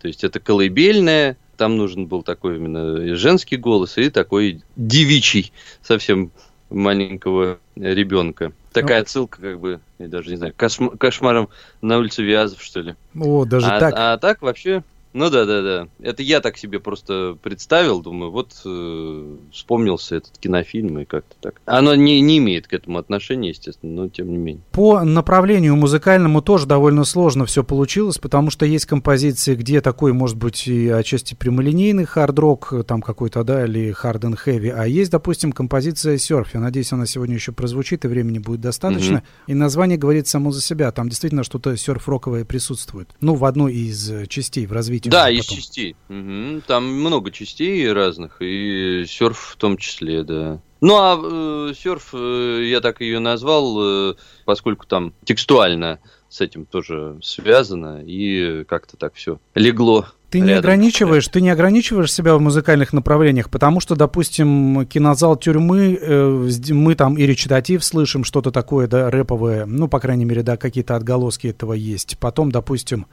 То 0.00 0.08
есть 0.08 0.24
это 0.24 0.40
колыбельная, 0.40 1.36
там 1.56 1.76
нужен 1.76 2.06
был 2.06 2.22
такой 2.22 2.56
именно 2.56 3.16
женский 3.16 3.56
голос 3.56 3.98
и 3.98 4.10
такой 4.10 4.62
девичий, 4.76 5.52
совсем 5.82 6.30
маленького 6.70 7.58
ребенка. 7.76 8.52
Такая 8.72 8.98
ну, 8.98 9.02
отсылка, 9.02 9.40
как 9.40 9.60
бы, 9.60 9.80
я 9.98 10.08
даже 10.08 10.30
не 10.30 10.36
знаю, 10.36 10.52
кошм- 10.56 10.96
кошмаром 10.98 11.48
на 11.80 11.98
улице 11.98 12.22
Вязов, 12.22 12.62
что 12.62 12.80
ли. 12.80 12.94
О, 13.18 13.44
даже 13.44 13.68
а, 13.68 13.80
так. 13.80 13.94
А 13.96 14.18
так 14.18 14.42
вообще 14.42 14.82
Ну 15.16 15.30
да, 15.30 15.46
да, 15.46 15.62
да. 15.62 15.88
Это 16.00 16.22
я 16.22 16.42
так 16.42 16.58
себе 16.58 16.78
просто 16.78 17.38
представил, 17.42 18.02
думаю, 18.02 18.30
вот 18.30 18.52
э, 18.66 19.36
вспомнился 19.50 20.16
этот 20.16 20.36
кинофильм 20.38 20.98
и 20.98 21.04
как-то 21.06 21.34
так. 21.40 21.62
Оно 21.64 21.94
не, 21.94 22.20
не 22.20 22.36
имеет 22.36 22.66
к 22.66 22.74
этому 22.74 22.98
отношения, 22.98 23.48
естественно, 23.48 24.02
но 24.02 24.08
тем 24.10 24.30
не 24.30 24.36
менее. 24.36 24.62
По 24.72 25.04
направлению 25.04 25.74
музыкальному 25.74 26.42
тоже 26.42 26.66
довольно 26.66 27.04
сложно 27.04 27.46
все 27.46 27.64
получилось, 27.64 28.18
потому 28.18 28.50
что 28.50 28.66
есть 28.66 28.84
композиции, 28.84 29.54
где 29.54 29.80
такой, 29.80 30.12
может 30.12 30.36
быть, 30.36 30.68
и 30.68 30.90
отчасти 30.90 31.32
прямолинейный 31.34 32.04
хард-рок, 32.04 32.74
там 32.86 33.00
какой-то, 33.00 33.42
да, 33.42 33.64
или 33.64 33.94
hard 33.98 34.20
and 34.20 34.36
heavy, 34.44 34.68
а 34.68 34.86
есть, 34.86 35.10
допустим, 35.10 35.52
композиция 35.52 36.18
серф. 36.18 36.52
Я 36.52 36.60
надеюсь, 36.60 36.92
она 36.92 37.06
сегодня 37.06 37.36
еще 37.36 37.52
прозвучит, 37.52 38.04
и 38.04 38.08
времени 38.08 38.38
будет 38.38 38.60
достаточно. 38.60 39.22
И 39.46 39.54
название 39.54 39.96
говорит 39.96 40.28
само 40.28 40.50
за 40.50 40.60
себя. 40.60 40.92
Там 40.92 41.08
действительно 41.08 41.42
что-то 41.42 41.74
серф-роковое 41.74 42.44
присутствует. 42.44 43.08
Ну, 43.22 43.34
в 43.34 43.46
одной 43.46 43.72
из 43.72 44.10
э, 44.10 44.26
частей 44.26 44.66
в 44.66 44.72
развитии. 44.72 45.05
Да, 45.10 45.24
уже 45.24 45.34
из 45.34 45.46
потом. 45.46 45.56
частей. 45.56 45.96
Мгм. 46.08 46.62
Там 46.66 46.84
много 46.86 47.30
частей 47.30 47.90
разных, 47.92 48.36
и 48.40 49.04
серф 49.08 49.38
в 49.38 49.56
том 49.56 49.76
числе, 49.76 50.22
да. 50.22 50.60
Ну 50.80 50.96
а 50.96 51.18
э, 51.22 51.74
серф, 51.74 52.10
э, 52.12 52.64
я 52.64 52.80
так 52.80 53.00
ее 53.00 53.18
назвал, 53.18 54.10
э, 54.10 54.14
поскольку 54.44 54.86
там 54.86 55.14
текстуально 55.24 56.00
с 56.28 56.40
этим 56.40 56.66
тоже 56.66 57.18
связано, 57.22 58.02
и 58.04 58.64
как-то 58.64 58.96
так 58.96 59.14
все 59.14 59.40
легло. 59.54 60.06
Ты 60.28 60.40
не 60.40 60.52
ограничиваешь, 60.52 61.28
ты 61.28 61.40
не 61.40 61.50
ограничиваешь 61.50 62.12
себя 62.12 62.34
в 62.34 62.40
музыкальных 62.40 62.92
направлениях, 62.92 63.48
потому 63.48 63.80
что, 63.80 63.94
допустим, 63.94 64.84
кинозал 64.86 65.36
тюрьмы, 65.36 65.98
э, 66.00 66.48
мы 66.70 66.94
там 66.94 67.16
и 67.16 67.22
речитатив 67.22 67.84
слышим, 67.84 68.24
что-то 68.24 68.50
такое, 68.50 68.88
да, 68.88 69.10
рэповое, 69.10 69.66
ну, 69.66 69.88
по 69.88 70.00
крайней 70.00 70.24
мере, 70.24 70.42
да, 70.42 70.56
какие-то 70.56 70.96
отголоски 70.96 71.46
этого 71.46 71.74
есть. 71.74 72.18
Потом, 72.18 72.50
допустим, 72.50 73.06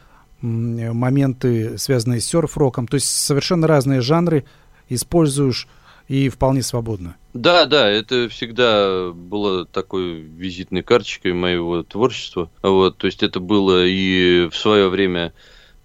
моменты, 0.44 1.78
связанные 1.78 2.20
с 2.20 2.26
серф-роком, 2.26 2.88
то 2.88 2.96
есть 2.96 3.08
совершенно 3.08 3.66
разные 3.68 4.02
жанры 4.02 4.46
используешь 4.90 5.68
и 6.08 6.30
вполне 6.30 6.62
свободно. 6.62 7.16
Да, 7.34 7.66
да, 7.66 7.90
это 7.90 8.28
всегда 8.30 9.12
было 9.12 9.66
такой 9.66 10.20
визитной 10.20 10.84
карточкой 10.84 11.34
моего 11.34 11.84
творчества. 11.84 12.52
Вот, 12.62 12.98
то 12.98 13.08
есть 13.08 13.24
это 13.24 13.40
было 13.40 13.86
и 13.86 14.50
в 14.50 14.56
свое 14.56 14.90
время, 14.90 15.34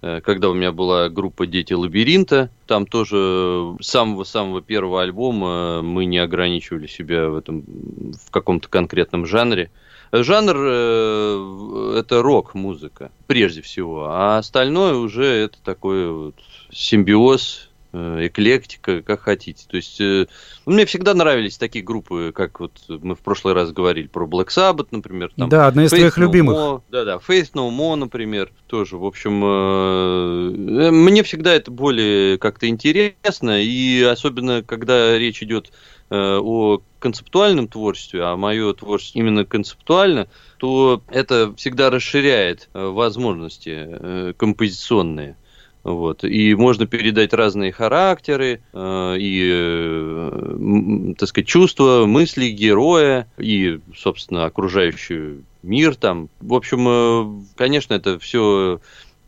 э, 0.02 0.20
когда 0.22 0.50
у 0.50 0.54
меня 0.54 0.72
была 0.72 1.08
группа 1.08 1.46
Дети 1.46 1.72
лабиринта, 1.72 2.50
там 2.66 2.84
тоже 2.84 3.76
с 3.80 3.86
самого-самого 3.86 4.60
первого 4.60 5.02
альбома 5.02 5.82
мы 5.82 6.04
не 6.04 6.18
ограничивали 6.18 6.88
себя 6.88 7.28
в 7.28 7.36
этом 7.36 7.64
в 8.26 8.30
каком-то 8.30 8.68
конкретном 8.68 9.24
жанре. 9.24 9.70
Жанр 10.12 10.56
э, 10.58 11.94
это 11.98 12.22
рок-музыка, 12.22 13.12
прежде 13.26 13.62
всего, 13.62 14.06
а 14.08 14.38
остальное 14.38 14.94
уже 14.94 15.24
это 15.24 15.58
такой 15.62 16.10
вот 16.10 16.36
симбиоз, 16.72 17.67
эклектика, 17.92 19.02
как 19.02 19.20
хотите. 19.20 19.64
То 19.66 19.76
есть 19.76 20.00
э, 20.00 20.26
ну, 20.66 20.74
мне 20.74 20.84
всегда 20.84 21.14
нравились 21.14 21.56
такие 21.56 21.84
группы, 21.84 22.32
как 22.34 22.60
вот 22.60 22.72
мы 22.88 23.14
в 23.14 23.20
прошлый 23.20 23.54
раз 23.54 23.72
говорили 23.72 24.06
про 24.06 24.26
Black 24.26 24.48
Sabbath, 24.48 24.88
например. 24.90 25.32
Там 25.36 25.48
да, 25.48 25.66
одна 25.66 25.84
из 25.84 25.92
Faith 25.92 25.96
твоих 25.96 26.18
No 26.18 26.20
любимых. 26.20 26.56
More, 26.56 26.82
Да-да, 26.90 27.16
Faith 27.16 27.52
No 27.54 27.70
More, 27.70 27.96
например, 27.96 28.50
тоже. 28.66 28.98
В 28.98 29.04
общем, 29.04 29.42
э, 29.42 30.86
э, 30.88 30.90
мне 30.90 31.22
всегда 31.22 31.54
это 31.54 31.70
более 31.70 32.38
как-то 32.38 32.68
интересно, 32.68 33.62
и 33.62 34.02
особенно, 34.02 34.62
когда 34.62 35.16
речь 35.16 35.42
идет 35.42 35.72
э, 36.10 36.38
о 36.40 36.82
концептуальном 36.98 37.68
творчестве, 37.68 38.22
а 38.24 38.36
мое 38.36 38.72
творчество 38.74 39.18
именно 39.18 39.44
концептуально, 39.44 40.28
то 40.58 41.02
это 41.08 41.54
всегда 41.56 41.90
расширяет 41.90 42.68
э, 42.74 42.86
возможности 42.86 43.74
э, 43.74 44.32
композиционные. 44.36 45.36
Вот. 45.88 46.22
И 46.24 46.54
можно 46.54 46.86
передать 46.86 47.32
разные 47.32 47.72
характеры 47.72 48.60
э, 48.72 49.16
и, 49.18 49.50
э, 49.52 51.14
так 51.18 51.28
сказать, 51.28 51.48
чувства, 51.48 52.04
мысли 52.06 52.48
героя 52.50 53.26
и, 53.38 53.80
собственно, 53.96 54.44
окружающий 54.44 55.44
мир 55.62 55.96
там. 55.96 56.28
В 56.40 56.54
общем, 56.54 56.86
э, 56.88 57.44
конечно, 57.56 57.94
это 57.94 58.18
все, 58.18 58.80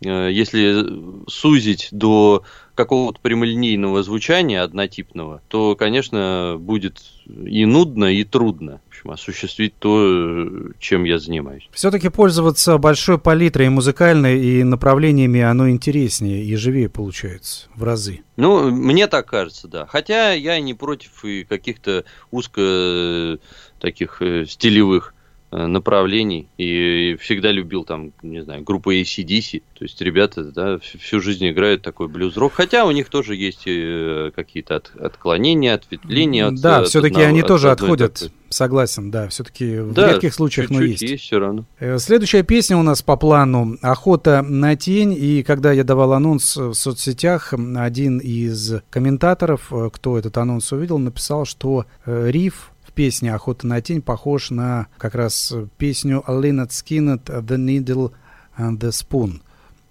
если 0.02 0.86
сузить 1.28 1.88
до 1.92 2.42
какого-то 2.74 3.20
прямолинейного 3.20 4.02
звучания 4.02 4.62
однотипного, 4.62 5.42
то, 5.48 5.76
конечно, 5.76 6.56
будет 6.58 7.02
и 7.26 7.64
нудно, 7.64 8.06
и 8.06 8.24
трудно 8.24 8.80
общем, 9.00 9.10
осуществить 9.10 9.74
то, 9.78 10.48
чем 10.78 11.04
я 11.04 11.18
занимаюсь. 11.18 11.68
Все-таки 11.72 12.08
пользоваться 12.08 12.78
большой 12.78 13.18
палитрой 13.18 13.66
и 13.66 13.70
музыкальной 13.70 14.40
и 14.40 14.62
направлениями, 14.62 15.40
оно 15.40 15.70
интереснее 15.70 16.44
и 16.44 16.56
живее 16.56 16.88
получается 16.88 17.68
в 17.74 17.84
разы. 17.84 18.20
Ну, 18.36 18.70
мне 18.70 19.06
так 19.06 19.26
кажется, 19.26 19.68
да. 19.68 19.86
Хотя 19.86 20.32
я 20.32 20.58
не 20.60 20.74
против 20.74 21.24
и 21.24 21.44
каких-то 21.44 22.04
узко 22.30 22.60
э, 22.60 23.36
таких 23.80 24.22
э, 24.22 24.46
стилевых 24.46 25.14
э, 25.14 25.19
направлений 25.50 26.48
и 26.58 27.16
всегда 27.20 27.50
любил 27.50 27.84
там, 27.84 28.12
не 28.22 28.42
знаю, 28.42 28.62
группу 28.62 28.92
ACDC, 28.92 29.62
то 29.78 29.84
есть 29.84 30.00
ребята, 30.00 30.44
да, 30.44 30.78
всю- 30.78 31.20
жизнь 31.20 31.48
играют 31.50 31.82
такой 31.82 32.08
блюз-рок, 32.08 32.52
хотя 32.52 32.84
у 32.84 32.90
них 32.92 33.08
тоже 33.08 33.34
есть 33.36 33.62
э, 33.66 34.30
какие-то 34.34 34.76
от- 34.76 34.92
отклонения, 35.00 35.74
ответвления. 35.74 36.46
от- 36.46 36.60
да, 36.60 36.78
от 36.80 36.88
все-таки 36.88 37.14
одного- 37.14 37.28
они 37.30 37.40
от 37.40 37.46
тоже 37.48 37.70
одной 37.70 37.86
отходят. 37.90 38.14
такой. 38.14 38.34
Согласен, 38.52 39.12
да, 39.12 39.28
все-таки 39.28 39.78
в 39.78 39.92
Да, 39.92 40.12
редких 40.12 40.34
случаях, 40.34 40.70
но 40.70 40.80
чуть-чуть 40.80 41.02
есть. 41.02 41.12
есть 41.12 41.22
все 41.24 41.38
равно. 41.38 41.64
Э, 41.78 41.98
Следующая 41.98 42.42
песня 42.42 42.76
у 42.76 42.82
нас 42.82 43.00
по 43.00 43.16
плану 43.16 43.76
«Охота 43.80 44.42
на 44.42 44.74
тень». 44.74 45.14
И 45.16 45.44
когда 45.44 45.70
я 45.72 45.84
давал 45.84 46.12
анонс 46.14 46.56
в 46.56 46.74
соцсетях, 46.74 47.54
один 47.76 48.18
из 48.18 48.82
комментаторов, 48.90 49.72
э, 49.72 49.88
кто 49.92 50.18
этот 50.18 50.36
анонс 50.36 50.72
увидел, 50.72 50.98
написал, 50.98 51.44
что 51.44 51.86
э, 52.06 52.30
риф 52.32 52.69
в 53.00 53.02
песне 53.02 53.32
«Охота 53.34 53.66
на 53.66 53.80
тень» 53.80 54.02
похож 54.02 54.50
на 54.50 54.88
как 54.98 55.14
раз 55.14 55.52
э, 55.52 55.66
песню 55.78 56.22
Lynyrd 56.28 56.68
Skynyrd 56.68 57.24
«The 57.24 57.56
Needle 57.56 58.12
and 58.58 58.78
the 58.78 58.90
Spoon». 58.90 59.40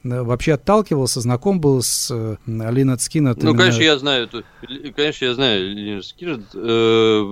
Э, 0.04 0.22
Вообще 0.22 0.54
отталкивался, 0.54 1.20
знаком 1.20 1.60
был 1.60 1.82
с 1.82 2.12
э, 2.12 2.36
Линет 2.46 3.02
Скиннет. 3.02 3.42
Ну, 3.42 3.56
конечно, 3.56 3.82
я 3.82 3.98
знаю, 3.98 4.26
эту- 4.26 4.44
конечно, 4.96 5.26
я 5.26 5.34
знаю 5.34 5.72
Линер 5.74 6.06
Скиннер. 6.06 6.40
Э, 6.54 7.24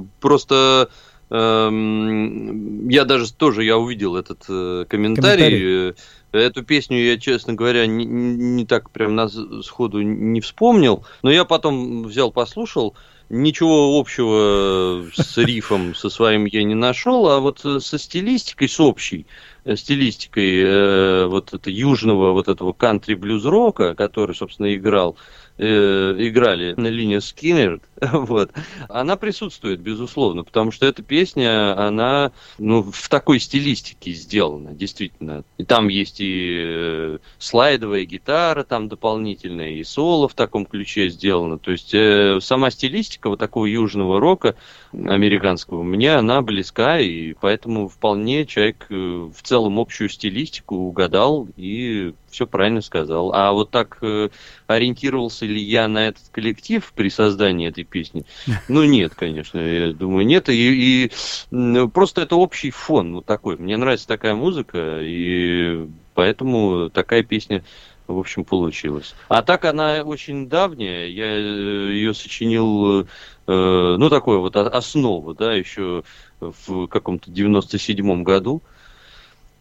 э, 0.00 0.04
Просто 0.20 0.90
эм, 1.28 2.88
я 2.88 3.04
даже 3.04 3.32
тоже 3.32 3.64
я 3.64 3.78
увидел 3.78 4.14
этот 4.14 4.44
э, 4.48 4.84
комментарий. 4.88 5.88
Э, 5.90 5.94
Эту 6.32 6.62
песню 6.62 6.98
я, 6.98 7.18
честно 7.18 7.54
говоря, 7.54 7.86
не, 7.86 8.04
не 8.04 8.66
так 8.66 8.90
прям 8.90 9.14
на 9.14 9.28
сходу 9.62 10.02
не 10.02 10.40
вспомнил, 10.42 11.04
но 11.22 11.30
я 11.32 11.44
потом 11.46 12.02
взял, 12.04 12.30
послушал. 12.30 12.94
Ничего 13.28 13.98
общего 13.98 15.04
с 15.12 15.36
рифом 15.36 15.96
со 15.96 16.08
своим 16.10 16.44
я 16.44 16.62
не 16.62 16.76
нашел, 16.76 17.28
а 17.28 17.40
вот 17.40 17.64
э, 17.64 17.80
со 17.80 17.98
стилистикой, 17.98 18.68
с 18.68 18.78
общей 18.78 19.26
э, 19.64 19.74
стилистикой 19.74 20.62
э, 20.62 21.26
вот 21.26 21.52
это 21.52 21.68
южного 21.68 22.32
вот 22.32 22.46
этого 22.46 22.72
кантри 22.72 23.14
блюз 23.14 23.44
рока, 23.44 23.96
который, 23.96 24.36
собственно, 24.36 24.72
играл 24.72 25.16
э, 25.16 25.45
играли 25.58 26.74
на 26.76 26.88
линии 26.88 27.18
Скиннер, 27.18 27.80
вот, 28.12 28.50
она 28.88 29.16
присутствует, 29.16 29.80
безусловно, 29.80 30.44
потому 30.44 30.70
что 30.70 30.86
эта 30.86 31.02
песня, 31.02 31.78
она 31.78 32.32
ну, 32.58 32.82
в 32.82 33.08
такой 33.08 33.40
стилистике 33.40 34.12
сделана, 34.12 34.72
действительно. 34.72 35.44
И 35.56 35.64
там 35.64 35.88
есть 35.88 36.20
и 36.20 36.56
э, 36.58 37.18
слайдовая 37.38 38.04
гитара 38.04 38.64
там 38.64 38.88
дополнительная, 38.88 39.70
и 39.70 39.84
соло 39.84 40.28
в 40.28 40.34
таком 40.34 40.66
ключе 40.66 41.08
сделано. 41.08 41.58
То 41.58 41.70
есть 41.70 41.94
э, 41.94 42.38
сама 42.42 42.70
стилистика 42.70 43.28
вот 43.28 43.38
такого 43.38 43.66
южного 43.66 44.20
рока 44.20 44.56
американского, 44.92 45.82
мне 45.82 46.14
она 46.14 46.42
близка, 46.42 47.00
и 47.00 47.32
поэтому 47.32 47.88
вполне 47.88 48.44
человек 48.44 48.86
э, 48.90 48.94
в 48.94 49.42
целом 49.42 49.78
общую 49.78 50.10
стилистику 50.10 50.76
угадал 50.76 51.48
и 51.56 52.12
все 52.36 52.46
правильно 52.46 52.82
сказал. 52.82 53.32
А 53.32 53.52
вот 53.52 53.70
так 53.70 53.96
э, 54.02 54.28
ориентировался 54.66 55.46
ли 55.46 55.58
я 55.58 55.88
на 55.88 56.08
этот 56.08 56.28
коллектив 56.30 56.92
при 56.94 57.08
создании 57.08 57.68
этой 57.68 57.84
песни? 57.84 58.24
Ну, 58.68 58.84
нет, 58.84 59.14
конечно, 59.14 59.58
я 59.58 59.92
думаю, 59.92 60.26
нет. 60.26 60.50
И, 60.50 61.06
и 61.06 61.86
просто 61.94 62.20
это 62.20 62.36
общий 62.36 62.70
фон 62.70 63.14
вот 63.14 63.24
такой. 63.24 63.56
Мне 63.56 63.76
нравится 63.78 64.06
такая 64.06 64.34
музыка, 64.34 65.00
и 65.00 65.88
поэтому 66.14 66.90
такая 66.90 67.22
песня 67.22 67.64
в 68.06 68.18
общем, 68.18 68.44
получилась. 68.44 69.16
А 69.28 69.42
так 69.42 69.64
она 69.64 70.02
очень 70.04 70.48
давняя. 70.48 71.08
Я 71.08 71.26
э, 71.26 71.92
ее 71.92 72.14
сочинил, 72.14 73.00
э, 73.00 73.06
ну, 73.46 74.08
такое 74.10 74.38
вот 74.38 74.56
основу, 74.56 75.34
да, 75.34 75.54
еще 75.54 76.04
в 76.38 76.86
каком-то 76.86 77.30
97-м 77.30 78.22
году. 78.22 78.62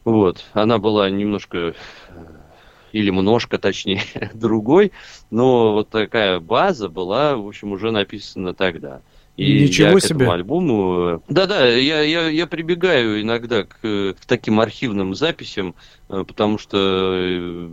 Вот. 0.06 0.46
Она 0.54 0.78
была 0.78 1.10
немножко 1.10 1.58
э, 1.58 1.74
или 2.96 3.10
немножко, 3.10 3.58
точнее, 3.58 4.04
другой, 4.34 4.92
но 5.30 5.74
вот 5.74 5.90
такая 5.90 6.40
база 6.40 6.88
была, 6.90 7.36
в 7.36 7.46
общем, 7.48 7.72
уже 7.74 7.92
написана 7.92 8.54
тогда. 8.54 9.02
И 9.38 9.64
Ничего 9.64 9.90
я 9.90 9.96
к 9.96 10.02
себе. 10.02 10.16
этому 10.16 10.32
альбому... 10.32 11.22
Да-да, 11.28 11.68
я, 11.68 12.00
я, 12.02 12.30
я 12.30 12.48
прибегаю 12.48 13.22
иногда 13.22 13.64
к, 13.66 13.76
к 13.82 14.26
таким 14.26 14.62
архивным 14.62 15.14
записям, 15.14 15.76
э, 16.08 16.24
потому 16.26 16.58
что... 16.58 16.78
э, 16.80 17.68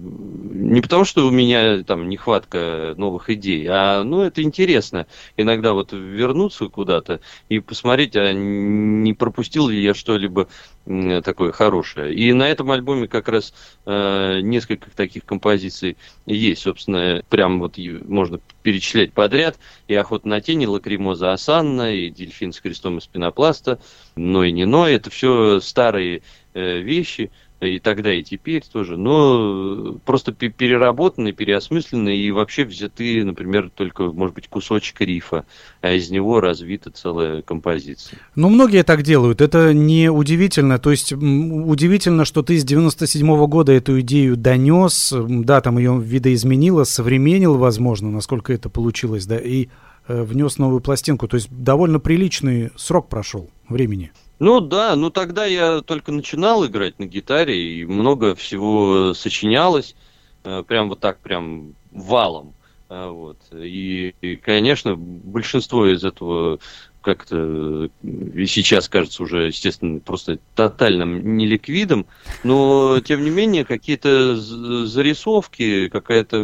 Не 0.55 0.81
потому 0.81 1.05
что 1.05 1.25
у 1.25 1.31
меня 1.31 1.85
там 1.85 2.09
нехватка 2.09 2.95
новых 2.97 3.31
идей, 3.31 3.65
а 3.71 4.03
ну 4.03 4.23
это 4.23 4.43
интересно. 4.43 5.07
Иногда 5.37 5.73
вот 5.73 5.93
вернуться 5.93 6.67
куда-то 6.67 7.21
и 7.49 7.61
посмотреть, 7.61 8.17
а 8.17 8.33
не 8.33 9.15
пропустил 9.15 9.69
ли 9.69 9.81
я 9.81 9.95
что-либо 9.95 10.49
такое 10.85 11.53
хорошее. 11.53 12.15
И 12.15 12.33
на 12.33 12.49
этом 12.49 12.71
альбоме 12.71 13.07
как 13.07 13.29
раз 13.29 13.55
э, 13.87 14.41
несколько 14.41 14.91
таких 14.91 15.25
композиций 15.25 15.97
есть. 16.27 16.63
Собственно, 16.63 17.23
прям 17.29 17.61
вот 17.61 17.77
можно 17.79 18.41
перечислять 18.63 19.13
подряд. 19.13 19.59
И 19.89 19.95
«Охота 19.95 20.29
на 20.29 20.41
тени», 20.41 20.67
«Лакримоза 20.67 21.33
Асанна», 21.33 21.95
и 21.95 22.11
«Дельфин 22.11 22.53
с 22.53 22.61
крестом 22.61 22.99
из 22.99 23.07
пенопласта», 23.07 23.81
«Но 24.17 24.45
и 24.45 24.53
не 24.53 24.65
но». 24.65 24.89
Это 24.89 25.11
все 25.11 25.61
старые 25.61 26.23
э, 26.55 26.81
вещи, 26.81 27.31
и 27.67 27.79
тогда, 27.79 28.13
и 28.13 28.23
теперь 28.23 28.63
тоже, 28.63 28.97
но 28.97 29.95
э, 29.95 29.99
просто 30.05 30.33
пе- 30.33 30.49
переработанные, 30.49 31.33
переосмысленные 31.33 32.17
и 32.17 32.31
вообще 32.31 32.65
взяты, 32.65 33.25
например, 33.25 33.71
только, 33.75 34.05
может 34.05 34.35
быть, 34.35 34.49
кусочек 34.49 35.01
рифа, 35.01 35.45
а 35.81 35.93
из 35.93 36.11
него 36.11 36.41
развита 36.41 36.91
целая 36.91 37.43
композиция. 37.43 38.19
Ну, 38.35 38.49
многие 38.49 38.83
так 38.83 39.03
делают. 39.03 39.41
Это 39.41 39.73
не 39.73 40.11
удивительно. 40.11 40.79
То 40.79 40.91
есть 40.91 41.13
удивительно, 41.13 42.25
что 42.25 42.43
ты 42.43 42.59
с 42.59 42.65
97 42.65 43.47
года 43.47 43.73
эту 43.73 44.01
идею 44.01 44.37
донес, 44.37 45.13
да, 45.13 45.61
там 45.61 45.79
ее 45.79 46.01
видоизменила, 46.03 46.85
современил, 46.85 47.57
возможно, 47.57 48.11
насколько 48.11 48.53
это 48.53 48.69
получилось, 48.71 49.27
да, 49.27 49.39
и 49.39 49.69
э, 50.09 50.23
внес 50.23 50.59
новую 50.59 50.81
пластинку. 50.81 51.29
То 51.29 51.37
есть 51.37 51.49
довольно 51.51 52.01
приличный 52.01 52.71
срок 52.77 53.09
прошел 53.09 53.51
времени. 53.69 54.13
Ну 54.43 54.61
да, 54.61 54.97
ну 54.97 55.09
тогда 55.11 55.45
я 55.47 55.83
только 55.83 56.11
начинал 56.11 56.67
играть 56.67 56.99
на 56.99 57.05
гитаре, 57.05 57.79
и 57.79 57.85
много 57.85 58.35
всего 58.35 59.15
сочинялось, 59.15 59.95
э, 60.43 60.65
прям 60.67 60.89
вот 60.89 60.99
так, 60.99 61.21
прям 61.21 61.77
валом. 61.93 62.53
А, 62.89 63.13
Вот. 63.13 63.39
И, 63.53 64.17
и, 64.21 64.35
конечно, 64.35 64.97
большинство 64.97 65.87
из 65.87 66.05
этого 66.05 66.59
как-то 67.03 67.89
э, 68.03 68.09
и 68.35 68.47
сейчас 68.47 68.89
кажется 68.89 69.23
уже, 69.23 69.47
естественно, 69.47 70.01
просто 70.01 70.41
тотальным 70.57 71.37
неликвидом, 71.37 72.07
но, 72.43 72.99
тем 72.99 73.23
не 73.23 73.31
менее, 73.31 73.65
какие-то 73.65 74.35
зарисовки, 74.35 75.89
какая-то 75.89 76.39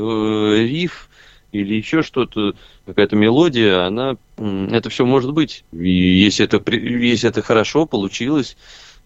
э, 0.54 0.66
риф 0.68 1.07
или 1.52 1.74
еще 1.74 2.02
что-то, 2.02 2.54
какая-то 2.87 3.16
мелодия, 3.16 3.87
она, 3.87 4.16
это 4.37 4.90
все 4.90 5.06
может 5.06 5.32
быть. 5.32 5.64
И 5.72 5.88
если 5.88 6.44
это, 6.44 6.62
если 6.70 7.28
это 7.28 7.42
хорошо 7.42 7.87
получилось, 7.87 8.56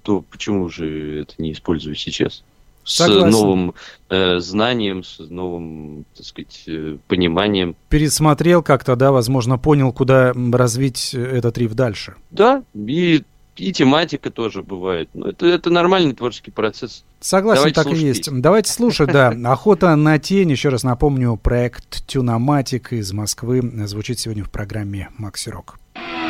то 0.03 0.23
почему 0.23 0.69
же 0.69 1.23
это 1.23 1.35
не 1.39 1.53
использовать 1.53 1.99
сейчас? 1.99 2.43
Согласен. 2.85 3.31
С 3.31 3.33
новым 3.33 3.75
э, 4.09 4.39
знанием, 4.41 5.05
с 5.05 5.19
новым, 5.21 6.05
так 6.17 6.27
сказать, 6.27 6.65
э, 6.67 6.97
пониманием. 7.07 7.77
Пересмотрел 7.89 8.63
как-то, 8.63 8.97
да, 8.97 9.13
возможно, 9.13 9.57
понял, 9.57 9.93
куда 9.93 10.33
развить 10.53 11.15
э, 11.15 11.21
этот 11.21 11.59
риф 11.59 11.75
дальше. 11.75 12.17
Да, 12.33 12.65
и, 12.75 13.23
и 13.57 13.73
тематика 13.73 14.31
тоже 14.31 14.63
бывает. 14.63 15.09
Ну, 15.15 15.27
это, 15.27 15.47
это 15.47 15.71
нормальный 15.71 16.15
творческий 16.15 16.51
процесс. 16.51 17.05
Согласен, 17.21 17.61
Давайте 17.61 17.83
так 17.83 17.93
и 17.93 17.97
есть. 17.97 18.25
песню. 18.25 18.41
Давайте 18.41 18.73
слушать, 18.73 19.13
да. 19.13 19.35
Охота 19.45 19.95
на 19.97 20.19
тень. 20.19 20.51
Еще 20.51 20.71
раз 20.71 20.83
напомню, 20.83 21.37
проект 21.37 22.07
Тюноматик 22.07 22.93
из 22.93 23.13
Москвы 23.13 23.61
звучит 23.87 24.19
сегодня 24.19 24.45
в 24.45 24.51
программе 24.51 25.11
Макси 25.19 25.51
Рок. 25.51 25.79
Летала 25.95 26.22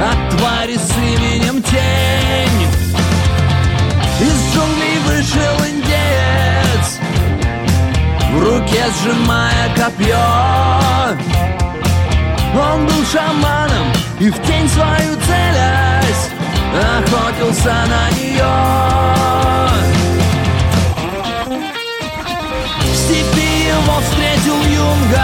от 0.00 0.36
твари 0.36 0.76
с 0.76 0.90
именем 0.96 1.62
Тень. 1.62 2.68
Из 4.20 4.54
джунглей 4.54 4.98
вышел 5.06 5.66
индеец, 5.66 6.98
в 8.32 8.42
руке 8.42 8.84
сжимая 9.02 9.74
копье. 9.76 11.44
Он 12.56 12.86
был 12.86 13.04
шаманом 13.12 13.92
и 14.20 14.30
в 14.30 14.42
тень 14.46 14.68
свою 14.68 15.16
целясь 15.26 16.30
Охотился 16.72 17.74
на 17.88 18.10
нее 18.10 18.54
В 22.80 22.96
степи 22.96 23.66
его 23.66 24.00
встретил 24.00 24.62
юнга 24.62 25.23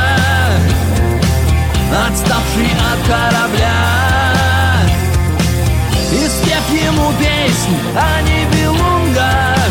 о 7.96 8.22
небелунгах 8.22 9.70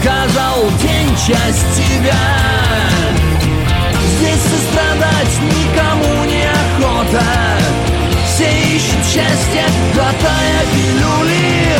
Сказал 0.00 0.64
день 0.80 1.08
часть 1.26 1.66
тебя. 1.76 2.14
Здесь 4.16 4.42
сострадать 4.42 5.34
никому 5.42 6.24
не 6.24 6.44
охота. 6.44 7.24
Все 8.26 8.48
ищут 8.76 9.04
счастье, 9.04 9.64
глотая 9.94 10.62
пилюли 10.72 11.78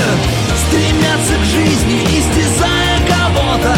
Стремятся 0.67 1.35
к 1.35 1.45
жизни, 1.45 2.03
истязая 2.19 2.99
кого-то. 3.07 3.77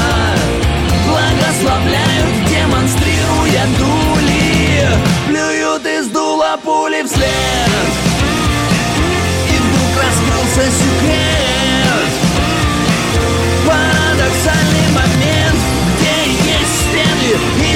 Благословляют, 1.06 2.48
демонстрируя 2.48 3.66
дули 3.78 4.88
Плюют 5.28 5.84
из 5.86 6.06
дула 6.08 6.58
пули 6.64 7.02
вслед. 7.02 7.90
И 9.48 9.58
вдруг 9.58 10.02
раскрылся 10.02 10.70
секрет 10.70 11.69
Парадоксальный 14.20 14.88
момент, 14.90 15.59
где 15.96 16.30
есть 16.52 16.80
стены, 16.80 17.69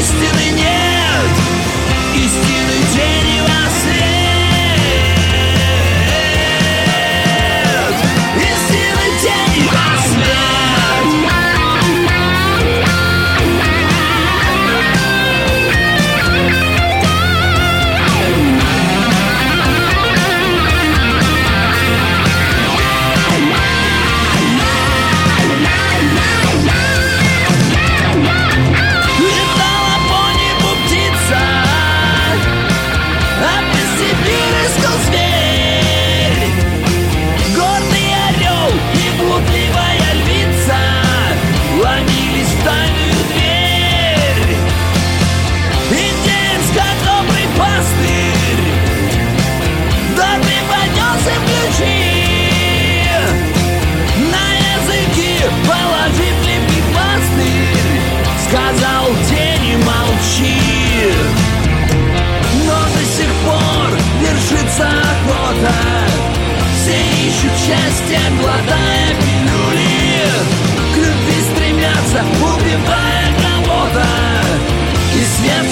сказал 58.55 59.07
тени 59.29 59.77
молчи. 59.77 61.13
Но 62.67 62.79
до 62.95 63.05
сих 63.05 63.31
пор 63.45 63.91
вершится 64.21 64.87
охота. 64.87 65.75
Все 66.77 66.99
ищут 67.27 67.53
счастье, 67.59 68.21
глотая 68.41 69.09
пилюли. 69.23 70.31
К 70.93 70.97
любви 70.99 71.39
стремятся, 71.51 72.25
убивая 72.43 73.27
кого-то. 73.43 74.07
И 75.15 75.25
свет 75.37 75.67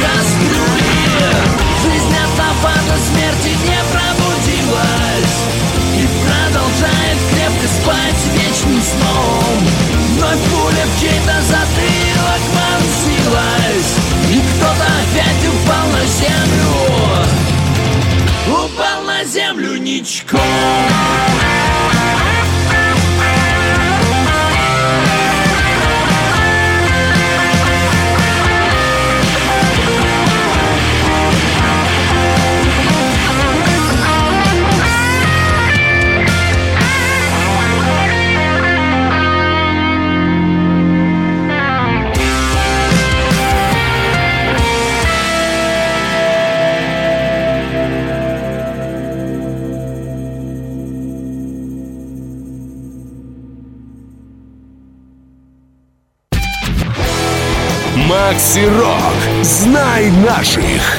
кастрюли. 0.00 0.90
Жизнь 1.82 2.16
от 2.24 2.38
напада 2.38 2.96
смерти 3.08 3.56
не 3.64 3.80
пробудилась 3.90 5.38
И 5.96 6.06
продолжает 6.24 7.18
крепко 7.30 7.66
спать 7.68 8.22
вечным 8.34 8.82
сном 8.82 9.49
чей-то 11.00 11.40
затылок 11.42 12.42
вонзилась 12.54 13.92
И 14.30 14.40
кто-то 14.40 14.86
опять 15.00 15.44
упал 15.48 15.86
на 15.88 16.04
землю. 16.06 16.70
Упал 18.46 19.02
на 19.04 19.24
землю 19.24 19.76
ничком 19.78 20.40
Макси 58.30 58.64
Рок. 58.64 59.42
Знай 59.42 60.08
наших. 60.24 60.98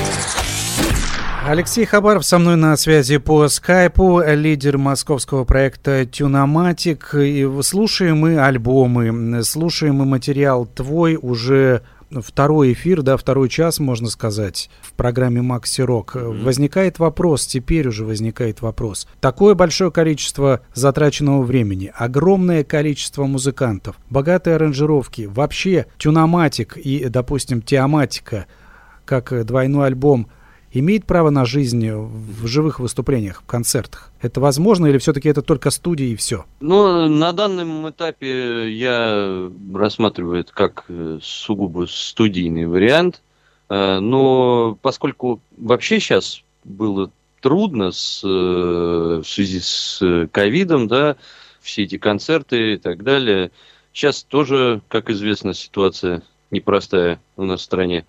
Алексей 1.48 1.86
Хабаров 1.86 2.26
со 2.26 2.40
мной 2.40 2.58
на 2.58 2.76
связи 2.76 3.20
по 3.20 3.48
скайпу, 3.48 4.22
лидер 4.22 4.78
московского 4.78 5.46
проекта 5.46 6.06
Тюноматик. 6.06 7.16
И 7.16 7.50
слушаем 7.64 8.18
мы 8.18 8.38
альбомы, 8.38 9.46
слушаем 9.46 9.96
мы 9.96 10.06
материал 10.06 10.66
твой 10.66 11.18
уже 11.22 11.84
второй 12.20 12.74
эфир, 12.74 13.02
да, 13.02 13.18
второй 13.18 13.50
час, 13.50 13.80
можно 13.80 14.10
сказать, 14.10 14.70
в 14.82 14.94
программе 14.94 15.42
Макси 15.42 15.82
Рок. 15.82 16.16
Mm-hmm. 16.16 16.44
Возникает 16.44 17.00
вопрос, 17.00 17.48
теперь 17.48 17.88
уже 17.88 18.06
возникает 18.06 18.62
вопрос. 18.62 19.08
Такое 19.20 19.56
большое 19.56 19.92
количество 19.92 20.62
затраченного 20.74 21.44
времени, 21.44 21.92
огромное 21.96 22.64
количество 22.64 23.26
музыкантов, 23.26 23.96
богатые 24.10 24.56
аранжировки, 24.56 25.24
вообще 25.24 25.86
тюноматик 25.98 26.78
и, 26.78 27.06
допустим, 27.06 27.62
теоматика, 27.62 28.48
как 29.06 29.46
двойной 29.46 29.88
альбом– 29.88 30.28
имеет 30.74 31.06
право 31.06 31.30
на 31.30 31.46
жизнь 31.46 31.92
в 31.92 32.48
живых 32.48 32.80
выступлениях, 32.80 33.42
в 33.42 33.46
концертах? 33.46 34.12
Это 34.22 34.40
возможно 34.40 34.88
или 34.88 34.98
все-таки 34.98 35.30
это 35.30 35.42
только 35.42 35.70
студии 35.72 36.08
и 36.08 36.16
все? 36.16 36.46
Ну, 36.60 37.08
на 37.08 37.34
данном 37.34 37.90
этапе 37.90 38.72
я 38.72 39.50
рассматриваю 39.74 40.42
это 40.42 40.54
как 40.54 40.86
э, 40.88 41.20
сугубо 41.22 41.88
студийный 41.88 42.66
вариант. 42.66 43.22
Э, 43.70 44.00
но 44.00 44.78
поскольку 44.82 45.42
вообще 45.58 46.00
сейчас 46.00 46.44
было 46.64 47.12
трудно 47.42 47.92
с, 47.92 48.22
э, 48.24 49.22
в 49.24 49.28
связи 49.28 49.60
с 49.60 50.28
ковидом, 50.32 50.88
да, 50.88 51.18
все 51.62 51.84
эти 51.84 51.98
концерты 51.98 52.74
и 52.74 52.78
так 52.78 53.04
далее, 53.04 53.52
сейчас 53.94 54.24
тоже, 54.24 54.82
как 54.88 55.10
известно, 55.10 55.54
ситуация 55.54 56.22
непростая 56.50 57.20
у 57.38 57.44
нас 57.44 57.62
в 57.62 57.64
стране 57.64 58.06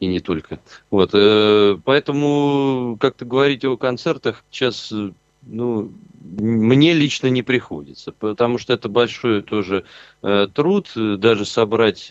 и 0.00 0.06
не 0.06 0.20
только. 0.20 0.60
Вот, 0.90 1.10
э, 1.12 1.76
поэтому 1.84 2.96
как-то 3.00 3.24
говорить 3.24 3.64
о 3.64 3.76
концертах 3.76 4.44
сейчас, 4.50 4.90
э, 4.92 5.12
ну, 5.42 5.92
мне 6.20 6.94
лично 6.94 7.28
не 7.28 7.42
приходится, 7.42 8.12
потому 8.12 8.58
что 8.58 8.72
это 8.72 8.88
большой 8.88 9.42
тоже 9.42 9.84
э, 10.22 10.48
труд, 10.52 10.90
даже 10.94 11.44
собрать 11.44 12.10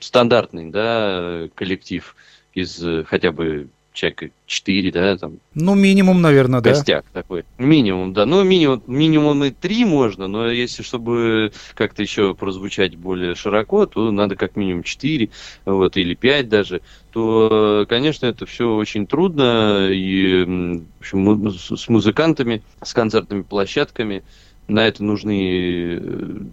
стандартный, 0.00 0.70
да, 0.70 1.48
коллектив 1.54 2.16
из 2.54 2.82
хотя 3.06 3.32
бы 3.32 3.68
человека 3.92 4.30
4, 4.46 4.92
да, 4.92 5.16
там. 5.16 5.38
Ну, 5.54 5.74
минимум, 5.74 6.20
наверное, 6.20 6.60
да. 6.60 6.70
Костяк 6.70 7.04
такой. 7.12 7.44
Минимум, 7.58 8.12
да. 8.12 8.26
Ну, 8.26 8.42
минимум, 8.42 8.82
минимум 8.86 9.44
и 9.44 9.50
3 9.50 9.84
можно, 9.84 10.28
но 10.28 10.50
если, 10.50 10.82
чтобы 10.82 11.52
как-то 11.74 12.02
еще 12.02 12.34
прозвучать 12.34 12.96
более 12.96 13.34
широко, 13.34 13.86
то 13.86 14.10
надо 14.10 14.36
как 14.36 14.56
минимум 14.56 14.82
4, 14.82 15.28
вот, 15.64 15.96
или 15.96 16.14
5 16.14 16.48
даже, 16.48 16.80
то, 17.12 17.86
конечно, 17.88 18.26
это 18.26 18.46
все 18.46 18.74
очень 18.74 19.06
трудно, 19.06 19.88
и, 19.90 20.44
в 20.44 21.00
общем, 21.00 21.50
с 21.50 21.88
музыкантами, 21.88 22.62
с 22.82 22.94
концертными 22.94 23.42
площадками, 23.42 24.22
на 24.68 24.86
это 24.86 25.04
нужны 25.04 26.50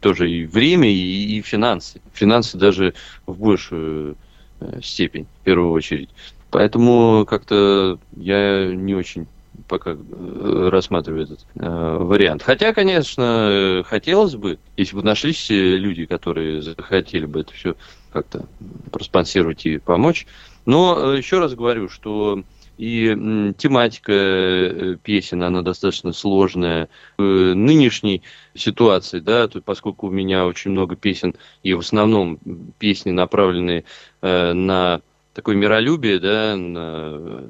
тоже 0.00 0.30
и 0.30 0.46
время, 0.46 0.90
и, 0.90 1.38
и 1.38 1.42
финансы. 1.42 2.00
Финансы 2.14 2.56
даже 2.56 2.94
в 3.26 3.38
большую 3.38 4.16
э, 4.60 4.80
степень, 4.82 5.26
в 5.40 5.44
первую 5.44 5.72
очередь. 5.72 6.08
Поэтому 6.56 7.26
как-то 7.28 7.98
я 8.16 8.74
не 8.74 8.94
очень 8.94 9.26
пока 9.68 9.90
э, 9.90 10.68
рассматриваю 10.72 11.24
этот 11.24 11.46
э, 11.54 11.98
вариант. 12.00 12.42
Хотя, 12.42 12.72
конечно, 12.72 13.82
хотелось 13.84 14.36
бы, 14.36 14.58
если 14.74 14.96
бы 14.96 15.02
нашлись 15.02 15.50
люди, 15.50 16.06
которые 16.06 16.62
захотели 16.62 17.26
бы 17.26 17.40
это 17.40 17.52
все 17.52 17.76
как-то 18.10 18.46
проспонсировать 18.90 19.66
и 19.66 19.76
помочь. 19.76 20.26
Но 20.64 21.12
э, 21.12 21.18
еще 21.18 21.40
раз 21.40 21.54
говорю, 21.54 21.90
что 21.90 22.42
и 22.78 23.52
тематика 23.58 24.12
э, 24.14 24.96
песен, 25.02 25.42
она 25.42 25.60
достаточно 25.60 26.14
сложная. 26.14 26.88
В 27.18 27.52
нынешней 27.52 28.22
ситуации, 28.54 29.20
да, 29.20 29.46
то, 29.46 29.60
поскольку 29.60 30.06
у 30.06 30.10
меня 30.10 30.46
очень 30.46 30.70
много 30.70 30.96
песен, 30.96 31.34
и 31.62 31.74
в 31.74 31.80
основном 31.80 32.38
песни 32.78 33.10
направлены 33.10 33.84
э, 34.22 34.52
на 34.54 35.02
такое 35.36 35.54
миролюбие, 35.54 36.18
да, 36.18 36.56
на 36.56 37.44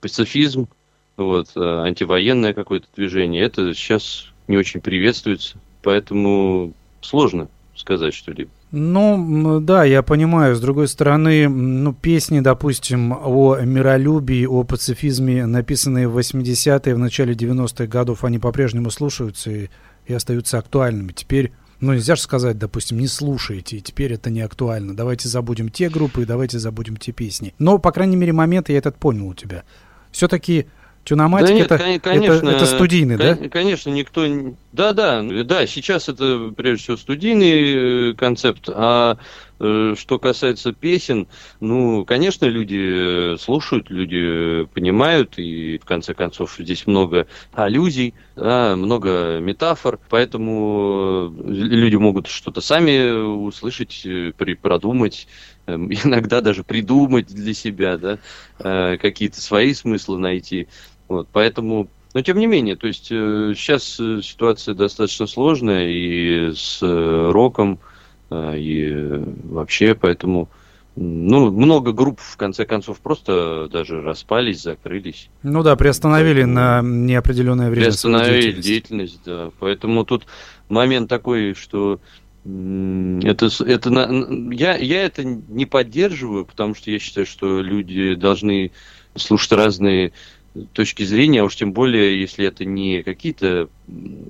пацифизм, 0.00 0.68
вот, 1.16 1.48
э, 1.56 1.60
антивоенное 1.60 2.54
какое-то 2.54 2.86
движение, 2.94 3.42
это 3.42 3.74
сейчас 3.74 4.28
не 4.46 4.56
очень 4.56 4.80
приветствуется, 4.80 5.58
поэтому 5.82 6.72
сложно 7.00 7.48
сказать 7.74 8.14
что-либо. 8.14 8.50
Ну, 8.70 9.60
да, 9.60 9.84
я 9.84 10.02
понимаю. 10.02 10.54
С 10.54 10.60
другой 10.60 10.86
стороны, 10.86 11.48
ну, 11.48 11.92
песни, 11.92 12.40
допустим, 12.40 13.12
о 13.12 13.56
миролюбии, 13.60 14.46
о 14.46 14.62
пацифизме, 14.62 15.44
написанные 15.44 16.08
в 16.08 16.16
80-е, 16.16 16.94
в 16.94 16.98
начале 16.98 17.34
90-х 17.34 17.86
годов, 17.86 18.24
они 18.24 18.38
по-прежнему 18.38 18.90
слушаются 18.90 19.50
и, 19.50 19.68
и 20.06 20.14
остаются 20.14 20.58
актуальными. 20.58 21.12
Теперь 21.12 21.52
ну, 21.82 21.94
нельзя 21.94 22.14
же 22.14 22.22
сказать, 22.22 22.58
допустим, 22.58 22.98
не 22.98 23.08
слушайте, 23.08 23.76
и 23.76 23.80
теперь 23.80 24.12
это 24.12 24.30
не 24.30 24.40
актуально. 24.40 24.96
Давайте 24.96 25.28
забудем 25.28 25.68
те 25.68 25.88
группы, 25.88 26.24
давайте 26.24 26.60
забудем 26.60 26.96
те 26.96 27.10
песни. 27.10 27.54
Но, 27.58 27.78
по 27.78 27.90
крайней 27.90 28.14
мере, 28.14 28.32
момент 28.32 28.68
я 28.68 28.78
этот 28.78 28.96
понял 28.96 29.26
у 29.26 29.34
тебя. 29.34 29.64
Все-таки 30.12 30.66
Тюноматик 31.04 31.48
да 31.48 31.54
нет, 31.54 31.72
это, 31.72 31.98
конечно, 31.98 32.48
это, 32.48 32.56
это 32.58 32.66
студийный, 32.66 33.16
кон, 33.16 33.26
да? 33.26 33.48
Конечно, 33.48 33.90
никто... 33.90 34.24
Да, 34.70 34.92
да, 34.92 35.20
да, 35.22 35.66
сейчас 35.66 36.08
это 36.08 36.52
прежде 36.56 36.84
всего 36.84 36.96
студийный 36.96 38.10
э, 38.10 38.14
концепт, 38.14 38.68
а 38.68 39.18
что 39.62 40.18
касается 40.18 40.72
песен, 40.72 41.28
ну, 41.60 42.04
конечно, 42.04 42.46
люди 42.46 43.36
слушают, 43.36 43.90
люди 43.90 44.64
понимают, 44.74 45.38
и 45.38 45.78
в 45.78 45.84
конце 45.84 46.14
концов 46.14 46.56
здесь 46.58 46.86
много 46.86 47.26
аллюзий, 47.52 48.14
да, 48.34 48.74
много 48.76 49.38
метафор, 49.38 50.00
поэтому 50.08 51.32
люди 51.46 51.96
могут 51.96 52.26
что-то 52.26 52.60
сами 52.60 53.10
услышать, 53.12 54.06
продумать, 54.60 55.28
эм, 55.66 55.92
иногда 56.04 56.40
даже 56.40 56.64
придумать 56.64 57.26
для 57.26 57.54
себя, 57.54 57.98
да, 57.98 58.18
э, 58.58 58.96
какие-то 58.98 59.40
свои 59.40 59.74
смыслы 59.74 60.18
найти. 60.18 60.68
Вот, 61.08 61.28
поэтому, 61.32 61.88
но 62.14 62.22
тем 62.22 62.38
не 62.38 62.46
менее, 62.46 62.76
то 62.76 62.86
есть 62.86 63.08
э, 63.10 63.54
сейчас 63.56 63.98
э, 64.00 64.20
ситуация 64.22 64.74
достаточно 64.74 65.26
сложная 65.26 65.88
и 65.88 66.52
с 66.54 66.78
э, 66.82 67.30
роком, 67.30 67.74
э, 67.74 67.91
и 68.56 68.92
вообще, 69.44 69.94
поэтому 69.94 70.48
ну, 70.94 71.50
много 71.50 71.92
групп, 71.92 72.20
в 72.20 72.36
конце 72.36 72.66
концов, 72.66 73.00
просто 73.00 73.68
даже 73.72 74.02
распались, 74.02 74.62
закрылись. 74.62 75.30
Ну 75.42 75.62
да, 75.62 75.74
приостановили 75.74 76.42
на 76.44 76.82
неопределенное 76.82 77.70
время. 77.70 77.86
Приостановили 77.86 78.52
деятельность. 78.52 78.66
деятельность, 78.66 79.20
да. 79.24 79.50
Поэтому 79.58 80.04
тут 80.04 80.26
момент 80.68 81.08
такой, 81.08 81.54
что 81.54 81.98
это, 82.44 83.48
это, 83.64 84.10
я, 84.50 84.76
я 84.76 85.02
это 85.04 85.24
не 85.24 85.64
поддерживаю, 85.64 86.44
потому 86.44 86.74
что 86.74 86.90
я 86.90 86.98
считаю, 86.98 87.24
что 87.24 87.62
люди 87.62 88.14
должны 88.14 88.72
слушать 89.14 89.52
разные 89.52 90.12
точки 90.72 91.02
зрения, 91.02 91.42
а 91.42 91.44
уж 91.44 91.56
тем 91.56 91.72
более, 91.72 92.20
если 92.20 92.46
это 92.46 92.64
не 92.64 93.02
какие-то 93.02 93.68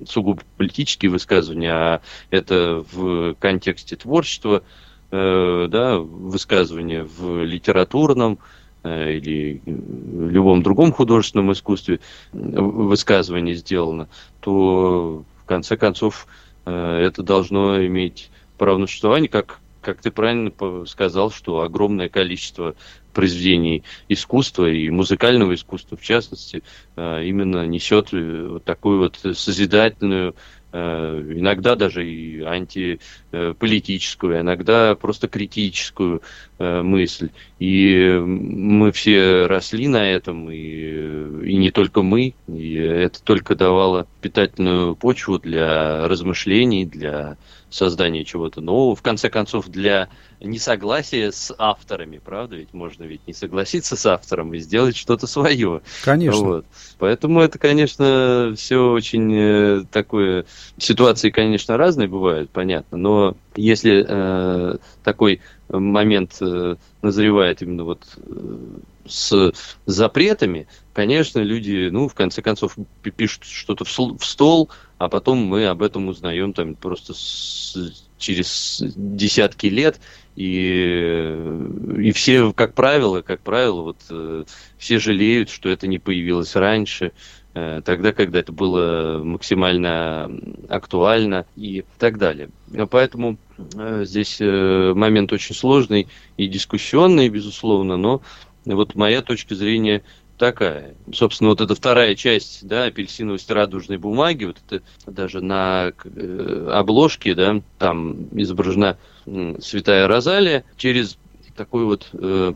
сугубо 0.07 0.41
политические 0.57 1.11
высказывания, 1.11 1.73
а 1.73 2.01
это 2.29 2.83
в 2.91 3.35
контексте 3.35 3.95
творчества, 3.95 4.63
э, 5.11 5.67
да, 5.69 5.97
высказывание 5.97 7.03
в 7.03 7.43
литературном 7.43 8.39
э, 8.83 9.13
или 9.13 9.61
в 9.65 10.29
любом 10.29 10.63
другом 10.63 10.91
художественном 10.93 11.51
искусстве 11.51 11.99
высказывание 12.31 13.55
сделано, 13.55 14.07
то 14.39 15.23
в 15.43 15.45
конце 15.45 15.75
концов 15.77 16.27
э, 16.65 17.01
это 17.05 17.21
должно 17.21 17.85
иметь 17.85 18.29
право 18.57 18.77
на 18.77 18.87
существование, 18.87 19.29
как, 19.29 19.59
как 19.83 20.01
ты 20.01 20.09
правильно 20.11 20.51
сказал, 20.85 21.29
что 21.29 21.61
огромное 21.61 22.09
количество 22.09 22.75
произведений 23.13 23.83
искусства 24.09 24.69
и 24.69 24.89
музыкального 24.89 25.53
искусства, 25.53 25.97
в 25.97 26.01
частности, 26.01 26.63
э, 26.95 27.23
именно 27.25 27.67
несет 27.67 28.13
э, 28.13 28.47
вот 28.49 28.63
такую 28.63 28.99
вот 28.99 29.19
созидательную 29.37 30.35
Э, 30.75 31.21
иногда 31.35 31.75
даже 31.75 32.03
и 32.09 32.41
антиполитическую, 32.41 34.39
иногда 34.39 34.95
просто 34.95 35.27
критическую 35.27 36.23
мысль. 36.83 37.29
И 37.59 38.19
мы 38.25 38.91
все 38.91 39.45
росли 39.45 39.87
на 39.87 40.09
этом, 40.09 40.49
и, 40.51 41.47
и 41.47 41.55
не 41.55 41.71
только 41.71 42.01
мы, 42.01 42.33
и 42.47 42.73
это 42.75 43.23
только 43.23 43.55
давало 43.55 44.07
питательную 44.21 44.95
почву 44.95 45.39
для 45.39 46.07
размышлений, 46.07 46.85
для 46.85 47.37
создания 47.73 48.23
чего-то 48.23 48.61
нового, 48.61 48.95
в 48.95 49.01
конце 49.01 49.29
концов, 49.29 49.67
для 49.67 50.09
несогласия 50.39 51.31
с 51.31 51.53
авторами, 51.57 52.19
правда? 52.23 52.55
Ведь 52.55 52.73
можно 52.73 53.03
ведь 53.03 53.25
не 53.27 53.33
согласиться 53.33 53.95
с 53.95 54.05
автором 54.05 54.53
и 54.53 54.59
сделать 54.59 54.95
что-то 54.95 55.25
свое. 55.25 55.81
Конечно. 56.03 56.43
Вот. 56.43 56.65
Поэтому 56.99 57.41
это, 57.41 57.57
конечно, 57.57 58.53
все 58.57 58.91
очень 58.91 59.33
э, 59.33 59.83
такое... 59.91 60.45
Ситуации, 60.77 61.29
конечно, 61.29 61.77
разные 61.77 62.07
бывают, 62.07 62.49
понятно, 62.51 62.97
но 62.97 63.37
если 63.55 64.05
э, 64.07 64.77
такой 65.03 65.41
момент 65.69 66.37
э, 66.41 66.75
назревает 67.01 67.61
именно 67.61 67.83
вот 67.83 68.03
э, 68.17 68.57
с 69.05 69.53
запретами, 69.85 70.67
конечно, 70.93 71.39
люди, 71.39 71.89
ну, 71.91 72.07
в 72.07 72.13
конце 72.13 72.41
концов, 72.41 72.77
пишут 73.01 73.43
что-то 73.43 73.85
в 73.85 74.25
стол, 74.25 74.69
а 74.97 75.09
потом 75.09 75.39
мы 75.39 75.67
об 75.67 75.81
этом 75.81 76.07
узнаем 76.07 76.53
там 76.53 76.75
просто 76.75 77.13
с, 77.13 77.77
через 78.17 78.83
десятки 78.95 79.67
лет, 79.67 79.99
и, 80.35 81.37
и 81.97 82.11
все, 82.11 82.53
как 82.53 82.73
правило, 82.73 83.21
как 83.21 83.41
правило, 83.41 83.81
вот 83.81 83.97
э, 84.09 84.45
все 84.77 84.99
жалеют, 84.99 85.49
что 85.49 85.69
это 85.69 85.87
не 85.87 85.99
появилось 85.99 86.55
раньше, 86.55 87.11
тогда, 87.53 88.13
когда 88.13 88.39
это 88.39 88.51
было 88.51 89.21
максимально 89.23 90.27
актуально 90.69 91.45
и 91.55 91.85
так 91.99 92.17
далее. 92.17 92.49
Поэтому 92.89 93.37
здесь 94.05 94.37
э, 94.39 94.93
момент 94.95 95.31
очень 95.33 95.55
сложный 95.55 96.07
и 96.37 96.47
дискуссионный, 96.47 97.29
безусловно, 97.29 97.97
но 97.97 98.21
вот 98.65 98.95
моя 98.95 99.21
точка 99.21 99.55
зрения 99.55 100.03
такая. 100.37 100.95
Собственно, 101.13 101.51
вот 101.51 101.61
эта 101.61 101.75
вторая 101.75 102.15
часть, 102.15 102.67
да, 102.67 102.85
апельсиновости 102.85 103.51
радужной 103.51 103.97
бумаги, 103.97 104.45
вот 104.45 104.57
это 104.67 104.83
даже 105.05 105.41
на 105.41 105.93
э, 106.03 106.69
обложке, 106.71 107.35
да, 107.35 107.61
там 107.77 108.27
изображена 108.31 108.97
э, 109.25 109.55
святая 109.61 110.07
Розалия 110.07 110.63
через 110.77 111.17
такой 111.55 111.85
вот 111.85 112.09
э, 112.13 112.53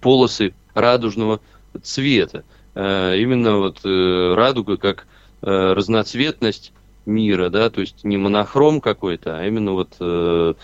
полосы 0.00 0.54
радужного 0.74 1.40
цвета. 1.82 2.44
Э, 2.74 3.16
именно 3.18 3.58
вот 3.58 3.80
э, 3.84 4.34
радуга 4.34 4.76
как 4.76 5.06
э, 5.42 5.72
разноцветность 5.72 6.72
мира, 7.06 7.50
да, 7.50 7.70
то 7.70 7.80
есть 7.80 8.04
не 8.04 8.16
монохром 8.16 8.80
какой-то, 8.80 9.38
а 9.38 9.46
именно 9.46 9.72
вот 9.72 9.96
э, 10.00 10.54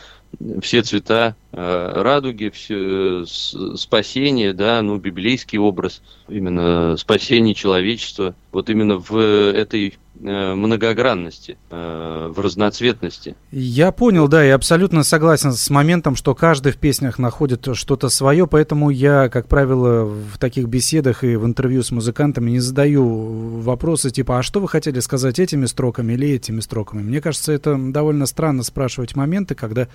все 0.62 0.82
цвета 0.82 1.36
радуги, 1.52 2.50
все, 2.54 3.22
э, 3.22 3.76
спасение, 3.76 4.52
да, 4.52 4.82
ну, 4.82 4.98
библейский 4.98 5.58
образ, 5.58 6.00
именно 6.28 6.96
спасение 6.96 7.54
человечества, 7.54 8.34
вот 8.52 8.70
именно 8.70 8.98
в 8.98 9.16
этой 9.16 9.98
э, 10.20 10.54
многогранности, 10.54 11.58
в 11.70 12.34
разноцветности. 12.36 13.34
Я 13.50 13.90
понял, 13.90 14.28
да, 14.28 14.44
и 14.46 14.50
абсолютно 14.50 15.02
согласен 15.02 15.52
с 15.52 15.70
моментом, 15.70 16.14
что 16.14 16.34
каждый 16.34 16.72
в 16.72 16.76
песнях 16.76 17.18
находит 17.18 17.66
что-то 17.74 18.08
свое, 18.10 18.46
поэтому 18.46 18.90
я, 18.90 19.28
как 19.28 19.48
правило, 19.48 20.04
в 20.04 20.38
таких 20.38 20.66
беседах 20.66 21.24
и 21.24 21.36
в 21.36 21.44
интервью 21.46 21.82
с 21.82 21.90
музыкантами 21.90 22.50
не 22.50 22.60
задаю 22.60 23.60
вопросы 23.60 24.10
типа, 24.10 24.38
а 24.38 24.42
что 24.42 24.60
вы 24.60 24.68
хотели 24.68 25.00
сказать 25.00 25.38
этими 25.38 25.66
строками 25.66 26.12
или 26.12 26.30
этими 26.30 26.60
строками? 26.60 27.02
Мне 27.02 27.20
кажется, 27.20 27.52
это 27.52 27.76
довольно 27.76 28.26
странно 28.26 28.62
спрашивать 28.62 29.16
моменты, 29.16 29.54
когда 29.54 29.88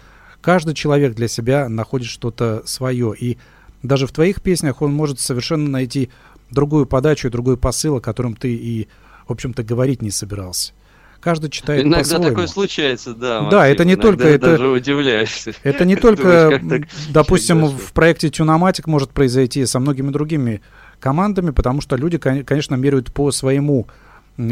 Каждый 0.46 0.76
человек 0.76 1.16
для 1.16 1.28
себя 1.28 1.68
находит 1.70 2.08
что-то 2.08 2.62
свое. 2.68 3.16
И 3.20 3.40
даже 3.82 4.06
в 4.06 4.12
твоих 4.12 4.44
песнях 4.44 4.84
он 4.84 4.94
может 4.94 5.20
совершенно 5.20 5.68
найти 5.68 6.12
другую 6.52 6.86
подачу 6.86 7.28
и 7.28 7.32
другой 7.32 7.58
посыл, 7.58 7.96
о 7.96 8.00
котором 8.00 8.36
ты 8.36 8.54
и, 8.54 8.88
в 9.28 9.32
общем-то, 9.32 9.64
говорить 9.64 10.04
не 10.04 10.12
собирался. 10.12 10.74
Каждый 11.20 11.50
читает 11.50 11.84
Иногда 11.84 12.02
по-своему. 12.02 12.30
такое 12.30 12.46
случается, 12.46 13.16
да. 13.16 13.42
Максим, 13.42 13.50
да, 13.50 13.68
это 13.68 13.86
не 13.86 13.96
только 13.96 14.28
это. 14.28 14.52
Даже 14.52 14.68
удивляешься. 14.68 15.54
Это 15.64 15.84
не 15.84 15.96
только, 15.96 16.62
допустим, 17.10 17.66
в 17.66 17.92
проекте 17.94 18.30
Тюноматик 18.30 18.86
может 18.86 19.10
произойти 19.10 19.66
со 19.66 19.80
многими 19.80 20.12
другими 20.12 20.62
командами, 21.00 21.50
потому 21.50 21.82
что 21.82 21.96
люди, 21.96 22.20
конечно, 22.20 22.76
меряют 22.76 23.12
по 23.12 23.32
своему 23.32 23.88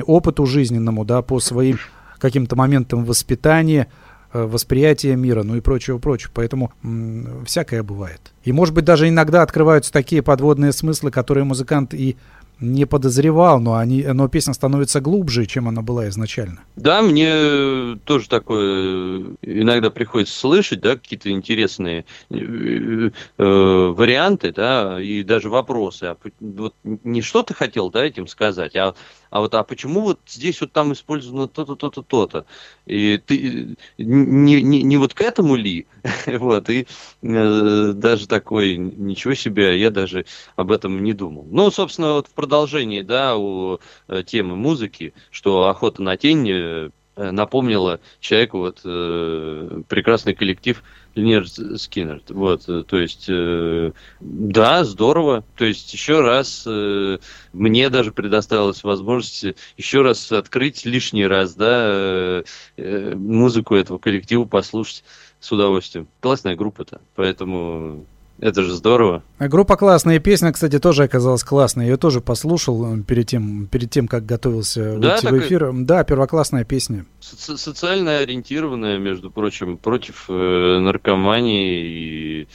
опыту 0.08 0.48
жизненному, 0.48 1.06
да, 1.06 1.22
по 1.22 1.40
своим 1.40 1.78
каким-то 2.18 2.56
моментам 2.56 3.06
воспитания, 3.06 3.90
Э, 4.34 4.46
восприятие 4.46 5.16
мира, 5.16 5.44
ну 5.44 5.56
и 5.56 5.62
прочего, 5.62 6.00
прочего. 6.00 6.32
Поэтому 6.34 6.72
м- 6.84 7.46
всякое 7.46 7.84
бывает. 7.84 8.34
И, 8.44 8.52
может 8.52 8.74
быть, 8.74 8.84
даже 8.84 9.08
иногда 9.08 9.44
открываются 9.44 9.94
такие 9.94 10.24
подводные 10.24 10.72
смыслы, 10.72 11.12
которые 11.12 11.44
музыкант 11.44 11.94
и 11.94 12.18
не 12.60 12.86
подозревал, 12.86 13.60
но, 13.60 13.76
они, 13.76 14.04
но 14.04 14.28
песня 14.28 14.54
становится 14.54 15.02
глубже, 15.02 15.46
чем 15.46 15.68
она 15.68 15.82
была 15.82 16.08
изначально. 16.10 16.62
Да, 16.76 17.02
мне 17.02 17.98
тоже 18.06 18.30
такое 18.30 19.36
иногда 19.42 19.90
приходится 19.90 20.38
слышать, 20.38 20.80
да, 20.82 20.96
какие-то 20.96 21.30
интересные 21.30 22.06
э, 22.30 22.36
э, 22.36 23.10
варианты, 23.38 24.52
да, 24.52 25.02
и 25.02 25.24
даже 25.24 25.50
вопросы. 25.50 26.06
А, 26.06 26.18
вот 26.40 26.74
не 26.84 27.22
что 27.22 27.44
ты 27.44 27.54
хотел, 27.54 27.90
да, 27.90 28.06
этим 28.06 28.28
сказать, 28.28 28.76
а 28.76 28.96
а 29.34 29.40
вот 29.40 29.56
а 29.56 29.64
почему 29.64 30.02
вот 30.02 30.20
здесь 30.28 30.62
вот 30.62 30.74
там 30.74 30.94
использовано 30.94 31.48
то-то, 31.48 31.76
то-то, 31.76 32.04
то-то. 32.04 32.46
И 32.86 33.18
ты 33.18 33.76
не, 33.98 34.62
не, 34.62 34.84
не 34.84 34.98
вот 34.98 35.16
к 35.16 35.22
этому 35.22 35.56
ли? 35.56 35.88
вот, 36.28 36.70
и 36.70 36.86
э, 37.24 37.92
даже 37.96 38.28
такой, 38.28 38.78
ничего 38.78 39.34
себе, 39.34 39.80
я 39.80 39.90
даже 39.90 40.28
об 40.56 40.72
этом 40.72 41.04
не 41.04 41.14
думал. 41.14 41.48
Ну, 41.50 41.72
собственно, 41.72 42.14
вот 42.14 42.28
в 42.28 42.34
продолжении, 42.36 43.02
да, 43.02 43.36
у 43.36 43.80
э, 44.08 44.22
темы 44.24 44.56
музыки, 44.56 45.16
что 45.32 45.68
охота 45.68 46.04
на 46.04 46.16
тень 46.16 46.48
э, 46.52 46.90
напомнила 47.16 48.00
человеку 48.20 48.60
вот 48.60 48.82
э, 48.84 49.82
прекрасный 49.88 50.34
коллектив 50.34 50.84
Линер 51.16 51.48
Скиннер. 51.48 52.22
Вот, 52.30 52.68
э, 52.68 52.84
то 52.84 52.98
есть, 52.98 53.26
э, 53.28 53.92
да, 54.20 54.84
здорово. 54.84 55.44
То 55.56 55.66
есть, 55.66 55.94
еще 55.94 56.22
раз 56.22 56.64
э, 56.66 57.20
мне 57.52 57.90
даже 57.90 58.12
предоставилась 58.12 58.84
возможность 58.84 59.46
еще 59.78 60.02
раз 60.02 60.32
открыть 60.32 60.86
лишний 60.86 61.28
раз, 61.28 61.54
да, 61.56 61.84
э, 61.86 62.44
э, 62.78 63.16
музыку 63.16 63.76
этого 63.76 64.00
коллектива 64.00 64.46
послушать 64.46 65.04
с 65.40 65.52
удовольствием. 65.52 66.08
Классная 66.20 66.56
группа-то, 66.56 67.02
поэтому 67.16 68.06
это 68.40 68.64
же 68.64 68.74
здорово. 68.74 69.24
А 69.38 69.48
группа 69.48 69.78
классная, 69.78 70.20
песня, 70.20 70.52
кстати, 70.52 70.80
тоже 70.80 71.04
оказалась 71.04 71.44
классной. 71.44 71.86
Я 71.86 71.92
ее 71.92 71.98
тоже 71.98 72.20
послушал 72.20 72.98
э, 72.98 73.02
перед 73.02 73.28
тем, 73.28 73.68
перед 73.68 73.90
тем 73.90 74.08
как 74.08 74.26
готовился 74.26 74.98
да, 74.98 75.14
выйти 75.14 75.26
в 75.28 75.40
эфир. 75.40 75.70
И... 75.70 75.84
Да, 75.84 76.04
первоклассная 76.04 76.64
песня. 76.64 77.06
Со 77.20 77.58
социально 77.58 78.20
ориентированная, 78.20 78.98
между 78.98 79.30
прочим, 79.30 79.78
против 79.78 80.26
э, 80.30 80.80
наркомании 80.80 81.86
и, 81.86 82.48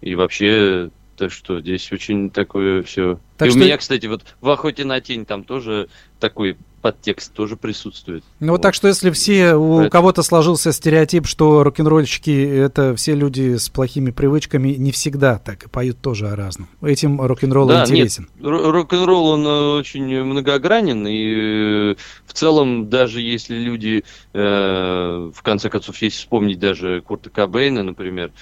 и 0.00 0.14
вообще 0.14 0.90
так 1.20 1.32
что 1.32 1.60
здесь 1.60 1.92
очень 1.92 2.30
такое 2.30 2.82
все. 2.82 3.20
Так 3.36 3.48
и 3.48 3.50
что... 3.50 3.60
у 3.60 3.62
меня, 3.62 3.76
кстати, 3.76 4.06
вот 4.06 4.22
в 4.40 4.48
охоте 4.48 4.86
на 4.86 5.02
тень 5.02 5.26
там 5.26 5.44
тоже 5.44 5.90
такой 6.18 6.56
подтекст 6.80 7.34
тоже 7.34 7.56
присутствует. 7.56 8.24
Ну 8.38 8.52
вот 8.52 8.62
так 8.62 8.72
что 8.72 8.88
если 8.88 9.10
все, 9.10 9.54
у 9.54 9.68
Поэтому... 9.68 9.90
кого-то 9.90 10.22
сложился 10.22 10.72
стереотип, 10.72 11.26
что 11.26 11.62
рок-н-ролльщики 11.62 12.30
это 12.30 12.96
все 12.96 13.14
люди 13.14 13.56
с 13.56 13.68
плохими 13.68 14.12
привычками, 14.12 14.70
не 14.70 14.92
всегда 14.92 15.36
так, 15.38 15.64
и 15.64 15.68
поют 15.68 15.98
тоже 16.00 16.28
о 16.28 16.36
разном. 16.36 16.68
Этим 16.80 17.20
рок-н-ролл 17.20 17.68
да, 17.68 17.82
интересен. 17.82 18.30
Нет, 18.38 18.46
рок-н-ролл 18.46 19.26
он 19.26 19.46
э, 19.46 19.78
очень 19.78 20.24
многогранен, 20.24 21.06
и 21.06 21.92
э, 21.92 21.94
в 22.24 22.32
целом 22.32 22.88
даже 22.88 23.20
если 23.20 23.56
люди, 23.56 24.04
э, 24.32 25.30
в 25.34 25.42
конце 25.42 25.68
концов, 25.68 26.00
если 26.00 26.16
вспомнить 26.16 26.58
даже 26.58 27.02
Курта 27.02 27.28
Кобейна, 27.28 27.82
например, 27.82 28.32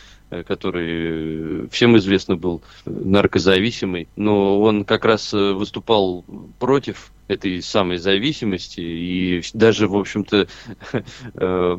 который 0.47 1.69
всем 1.69 1.97
известно 1.97 2.37
был 2.37 2.63
наркозависимый, 2.85 4.09
но 4.17 4.61
он 4.61 4.85
как 4.85 5.05
раз 5.05 5.33
выступал 5.33 6.25
против 6.59 7.13
этой 7.29 7.63
самой 7.63 7.99
зависимости 7.99 8.81
и 8.81 9.43
даже, 9.53 9.87
в 9.87 9.97
общем-то, 9.97 10.49
э, 11.35 11.79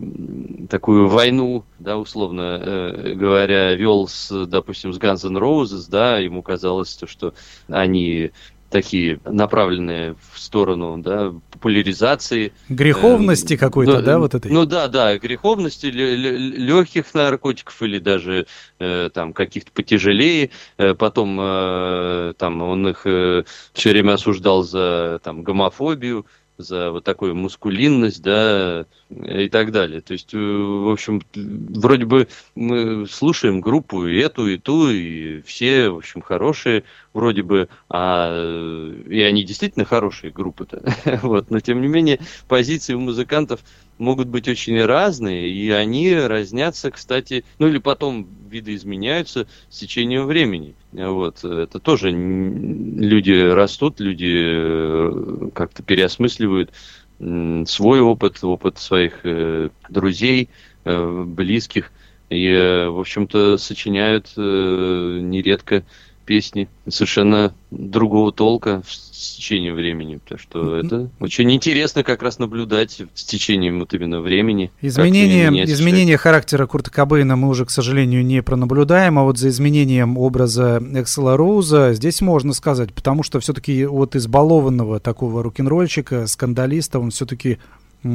такую 0.69 1.07
войну, 1.07 1.65
да, 1.79 1.97
условно 1.97 2.61
э, 2.61 3.13
говоря, 3.15 3.73
вел 3.73 4.07
с, 4.07 4.45
допустим, 4.45 4.93
с 4.93 4.99
Guns 4.99 5.27
N' 5.27 5.37
Roses, 5.37 5.89
да, 5.89 6.19
ему 6.19 6.43
казалось, 6.43 6.97
что 7.07 7.33
они 7.67 8.31
такие 8.69 9.19
направленные 9.25 10.15
в 10.31 10.39
сторону 10.39 10.97
да, 10.97 11.33
популяризации. 11.51 12.53
Греховности 12.69 13.55
э, 13.55 13.57
какой-то, 13.57 13.99
ну, 13.99 14.01
да, 14.01 14.19
вот 14.19 14.35
этой? 14.35 14.51
Ну 14.51 14.65
да, 14.65 14.87
да, 14.87 15.17
греховности, 15.17 15.87
легких 15.87 17.13
наркотиков 17.13 17.81
или 17.81 17.99
даже 17.99 18.47
э, 18.79 19.09
там 19.13 19.33
каких-то 19.33 19.71
потяжелее. 19.71 20.51
Э, 20.77 20.93
потом 20.93 21.37
э, 21.41 22.33
там 22.37 22.61
он 22.61 22.87
их 22.87 23.01
э, 23.05 23.43
все 23.73 23.89
время 23.89 24.13
осуждал 24.13 24.63
за 24.63 25.19
там 25.23 25.43
гомофобию 25.43 26.25
за 26.59 26.91
вот 26.91 27.05
такую 27.05 27.35
мускулинность, 27.35 28.21
да, 28.21 28.85
и 29.09 29.49
так 29.49 29.71
далее. 29.71 30.01
То 30.01 30.13
есть, 30.13 30.33
э, 30.33 30.37
в 30.37 30.91
общем, 30.91 31.21
вроде 31.33 32.05
бы 32.05 32.27
мы 32.53 33.07
слушаем 33.07 33.61
группу 33.61 34.05
и 34.05 34.19
эту, 34.19 34.47
и 34.47 34.57
ту, 34.57 34.89
и 34.89 35.41
все, 35.41 35.89
в 35.89 35.97
общем, 35.97 36.21
хорошие 36.21 36.83
вроде 37.13 37.41
бы, 37.41 37.69
а, 37.89 38.99
и 39.07 39.21
они 39.21 39.43
действительно 39.43 39.85
хорошие 39.85 40.31
группы-то, 40.31 40.83
вот, 41.23 41.49
но 41.49 41.59
тем 41.59 41.81
не 41.81 41.87
менее 41.87 42.19
позиции 42.47 42.93
у 42.93 42.99
музыкантов 42.99 43.61
могут 43.99 44.29
быть 44.29 44.47
очень 44.47 44.83
разные, 44.83 45.49
и 45.49 45.69
они 45.69 46.15
разнятся, 46.15 46.89
кстати, 46.89 47.43
ну 47.59 47.67
или 47.67 47.77
потом 47.77 48.27
видоизменяются 48.49 49.45
с 49.69 49.77
течением 49.77 50.25
времени. 50.25 50.73
Вот, 50.93 51.43
это 51.43 51.79
тоже 51.79 52.09
люди 52.09 53.31
растут, 53.31 53.99
люди 53.99 54.33
э, 54.35 55.49
как-то 55.53 55.83
переосмысливают 55.83 56.71
свой 57.19 57.99
опыт, 57.99 58.41
опыт 58.41 58.79
своих 58.79 59.19
э, 59.23 59.69
друзей, 59.89 60.49
э, 60.85 61.23
близких, 61.27 61.91
и, 62.29 62.87
в 62.89 62.99
общем-то, 62.99 63.57
сочиняют 63.57 64.33
нередко 64.37 65.83
песни 66.29 66.69
совершенно 66.87 67.55
другого 67.71 68.31
толка 68.31 68.83
с 68.85 69.37
течением 69.37 69.73
времени. 69.73 70.19
Так 70.29 70.39
что 70.39 70.75
это 70.75 71.09
очень 71.19 71.51
интересно 71.51 72.03
как 72.03 72.21
раз 72.21 72.37
наблюдать 72.37 73.01
с 73.15 73.23
течением 73.23 73.79
вот 73.79 73.95
именно 73.95 74.21
времени. 74.21 74.71
Изменение, 74.79 75.65
изменение 75.65 76.17
характера 76.17 76.67
Курта 76.67 76.91
Кобейна 76.91 77.35
мы 77.35 77.49
уже, 77.49 77.65
к 77.65 77.71
сожалению, 77.71 78.23
не 78.23 78.43
пронаблюдаем, 78.43 79.17
а 79.17 79.23
вот 79.23 79.39
за 79.39 79.49
изменением 79.49 80.19
образа 80.19 80.79
Эксела 80.93 81.35
Роуза 81.35 81.93
здесь 81.93 82.21
можно 82.21 82.53
сказать, 82.53 82.93
потому 82.93 83.23
что 83.23 83.39
все-таки 83.39 83.85
вот 83.85 84.15
избалованного 84.15 84.99
такого 84.99 85.41
рок-н-ролльщика, 85.41 86.27
скандалиста, 86.27 86.99
он 86.99 87.09
все-таки 87.09 87.57
э, 88.03 88.07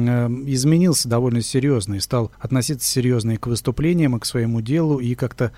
изменился 0.45 1.09
довольно 1.09 1.41
серьезно 1.41 1.95
и 1.95 1.99
стал 1.99 2.31
относиться 2.39 2.87
серьезно 2.87 3.31
и 3.31 3.37
к 3.37 3.47
выступлениям, 3.47 4.15
и 4.15 4.19
к 4.21 4.25
своему 4.25 4.61
делу, 4.61 4.99
и 4.99 5.15
как-то 5.15 5.51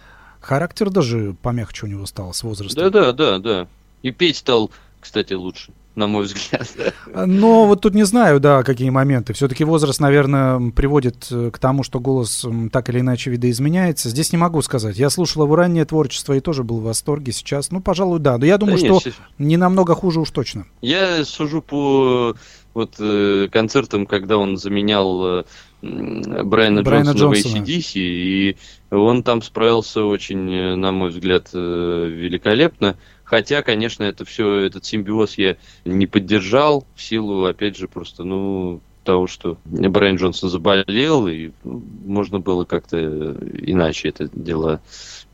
Характер 0.48 0.90
даже 0.90 1.36
помягче 1.42 1.88
у 1.88 1.90
него 1.90 2.06
стал 2.06 2.34
с 2.34 2.42
возрастом. 2.42 2.90
Да-да, 2.90 3.12
да, 3.12 3.38
да. 3.38 3.68
И 4.02 4.12
петь 4.12 4.38
стал, 4.38 4.72
кстати, 5.02 5.34
лучше 5.34 5.74
на 5.96 6.08
мой 6.08 6.24
взгляд. 6.24 6.66
Но 7.14 7.66
вот 7.66 7.82
тут 7.82 7.96
не 7.96 8.04
знаю, 8.04 8.40
да, 8.40 8.64
какие 8.64 8.90
моменты. 8.90 9.34
Все-таки 9.34 9.66
возраст, 9.66 10.00
наверное, 10.00 10.72
приводит 10.72 11.28
э, 11.32 11.50
к 11.52 11.58
тому, 11.58 11.84
что 11.84 12.00
голос 12.00 12.46
так 12.72 12.88
или 12.90 13.02
иначе 13.02 13.32
видоизменяется. 13.32 14.08
Здесь 14.08 14.32
не 14.32 14.38
могу 14.38 14.62
сказать. 14.62 14.96
Я 14.96 15.10
слушал 15.10 15.44
его 15.44 15.56
раннее 15.56 15.84
творчество 15.84 16.34
и 16.34 16.40
тоже 16.40 16.64
был 16.64 16.80
в 16.80 16.84
восторге 16.84 17.34
сейчас. 17.34 17.72
Ну, 17.72 17.82
пожалуй, 17.82 18.20
да. 18.20 18.38
Но 18.38 18.46
я 18.46 18.58
думаю, 18.58 18.80
да 18.80 18.86
что 18.86 19.10
нет, 19.10 19.16
не 19.40 19.58
намного 19.58 19.96
хуже 19.96 20.22
уж 20.22 20.30
точно. 20.30 20.66
Я 20.82 21.26
сужу 21.26 21.62
по 21.62 22.36
вот 22.74 22.94
э, 23.00 23.50
концертам, 23.52 24.06
когда 24.06 24.38
он 24.38 24.56
заменял 24.56 25.40
э, 25.40 25.44
Брайана, 25.82 26.82
Брайана 26.82 27.12
Джонсона, 27.12 27.34
Джонсона 27.34 27.66
в 27.66 27.68
ACDC, 27.68 27.92
и 27.96 28.58
он 28.90 29.22
там 29.24 29.42
справился 29.42 30.04
очень, 30.04 30.52
э, 30.52 30.76
на 30.76 30.92
мой 30.92 31.10
взгляд, 31.10 31.50
э, 31.54 32.08
великолепно. 32.10 32.98
Хотя, 33.24 33.62
конечно, 33.62 34.04
это 34.04 34.26
все, 34.26 34.60
этот 34.62 34.86
симбиоз 34.86 35.38
я 35.38 35.58
не 35.86 36.08
поддержал 36.08 36.88
в 36.96 37.02
силу, 37.02 37.46
опять 37.46 37.78
же, 37.78 37.88
просто, 37.88 38.24
ну, 38.24 38.82
того, 39.08 39.26
что 39.26 39.58
Брайан 39.64 40.18
Джонсон 40.18 40.50
заболел, 40.50 41.30
и 41.30 41.52
можно 41.64 42.40
было 42.40 42.66
как-то 42.66 42.98
иначе 42.98 44.10
это 44.10 44.30
дело 44.34 44.82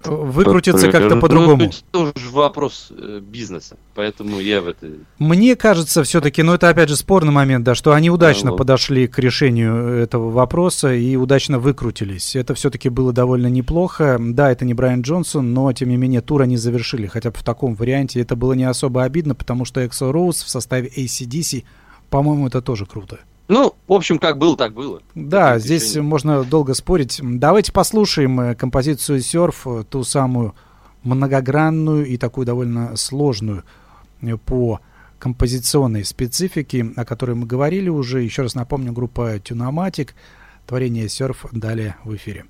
выкрутиться 0.05 0.91
как-то 0.91 1.15
по-другому. 1.15 1.63
Ну, 1.63 1.69
это 1.69 2.13
тоже 2.13 2.29
вопрос 2.31 2.91
э, 2.91 3.19
бизнеса, 3.19 3.77
поэтому 3.95 4.39
я 4.39 4.61
в 4.61 4.67
это... 4.67 4.91
Мне 5.17 5.55
кажется 5.55 6.03
все-таки, 6.03 6.43
ну 6.43 6.53
это 6.53 6.69
опять 6.69 6.89
же 6.89 6.95
спорный 6.95 7.31
момент, 7.31 7.65
да, 7.65 7.73
что 7.73 7.93
они 7.93 8.11
удачно 8.11 8.51
да, 8.51 8.57
подошли 8.57 9.07
к 9.07 9.17
решению 9.17 9.87
этого 9.87 10.29
вопроса 10.29 10.93
и 10.93 11.15
удачно 11.15 11.57
выкрутились. 11.57 12.35
Это 12.35 12.53
все-таки 12.53 12.89
было 12.89 13.11
довольно 13.11 13.47
неплохо. 13.47 14.17
Да, 14.19 14.51
это 14.51 14.65
не 14.65 14.75
Брайан 14.75 15.01
Джонсон, 15.01 15.53
но 15.53 15.71
тем 15.73 15.89
не 15.89 15.97
менее 15.97 16.21
тур 16.21 16.43
они 16.43 16.57
завершили, 16.57 17.07
хотя 17.07 17.31
бы 17.31 17.37
в 17.37 17.43
таком 17.43 17.73
варианте. 17.73 18.21
Это 18.21 18.35
было 18.35 18.53
не 18.53 18.65
особо 18.65 19.03
обидно, 19.03 19.33
потому 19.33 19.65
что 19.65 19.81
Exo 19.81 20.11
Rose 20.11 20.45
в 20.45 20.49
составе 20.49 20.89
ACDC, 20.95 21.63
по-моему, 22.11 22.47
это 22.47 22.61
тоже 22.61 22.85
круто. 22.85 23.19
Ну, 23.47 23.75
в 23.87 23.93
общем, 23.93 24.19
как 24.19 24.37
было, 24.37 24.55
так 24.55 24.73
было. 24.73 25.01
Да, 25.15 25.59
здесь 25.59 25.83
решение. 25.83 26.03
можно 26.03 26.43
долго 26.43 26.73
спорить. 26.73 27.19
Давайте 27.21 27.71
послушаем 27.71 28.39
э, 28.39 28.55
композицию 28.55 29.21
«Серф», 29.21 29.67
э, 29.67 29.83
ту 29.89 30.03
самую 30.03 30.55
многогранную 31.03 32.05
и 32.05 32.17
такую 32.17 32.45
довольно 32.45 32.95
сложную 32.95 33.63
э, 34.21 34.37
по 34.37 34.79
композиционной 35.19 36.05
специфике, 36.05 36.91
о 36.95 37.03
которой 37.05 37.35
мы 37.35 37.45
говорили 37.45 37.89
уже. 37.89 38.21
Еще 38.21 38.43
раз 38.43 38.55
напомню, 38.55 38.93
группа 38.93 39.39
«Тюноматик», 39.39 40.15
творение 40.65 41.09
«Серф» 41.09 41.45
далее 41.51 41.97
в 42.05 42.15
эфире. 42.15 42.45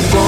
Говорит 0.00 0.21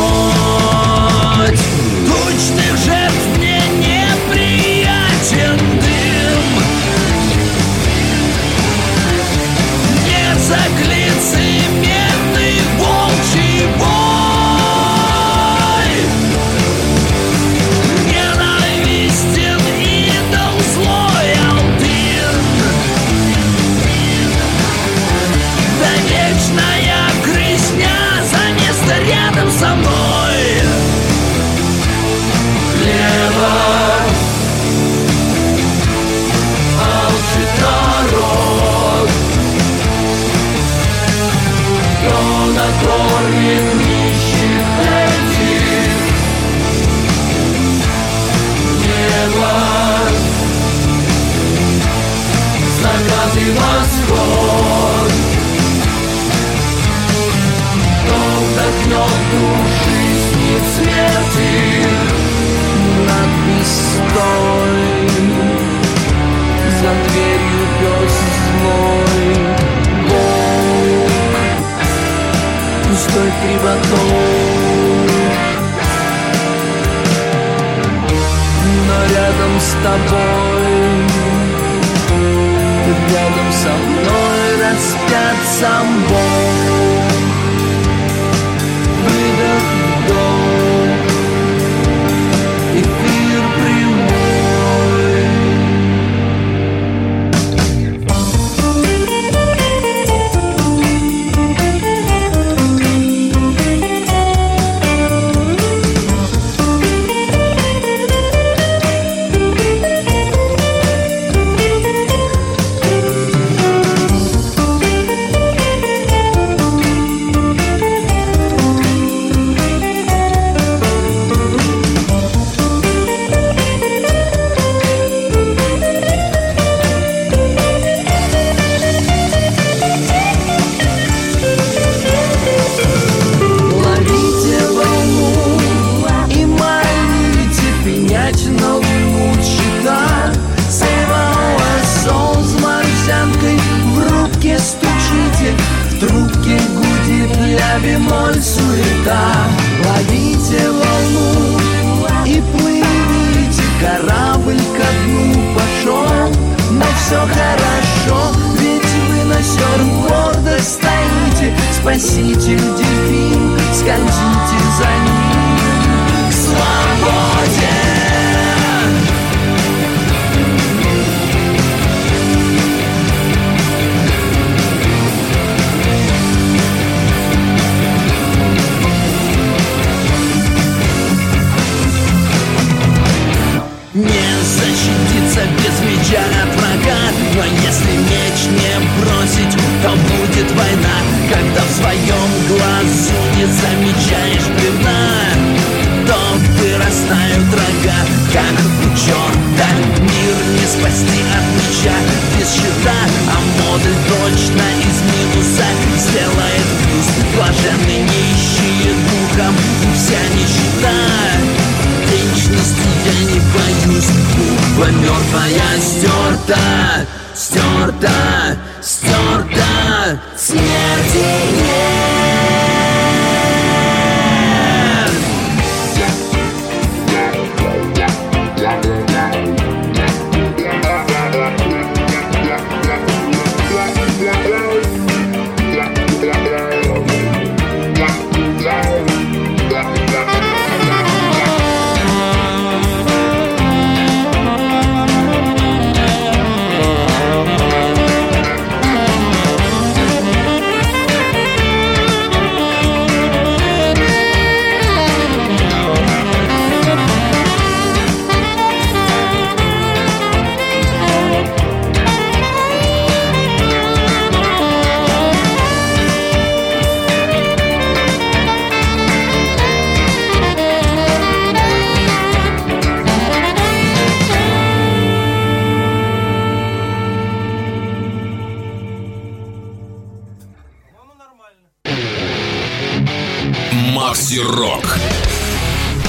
Буква 214.85 214.91
мертвая 214.91 215.81
стерта 215.81 217.07
Стерта, 217.35 218.57
стерта 218.83 220.21
Смерти 220.37 221.27
нет 221.63 222.44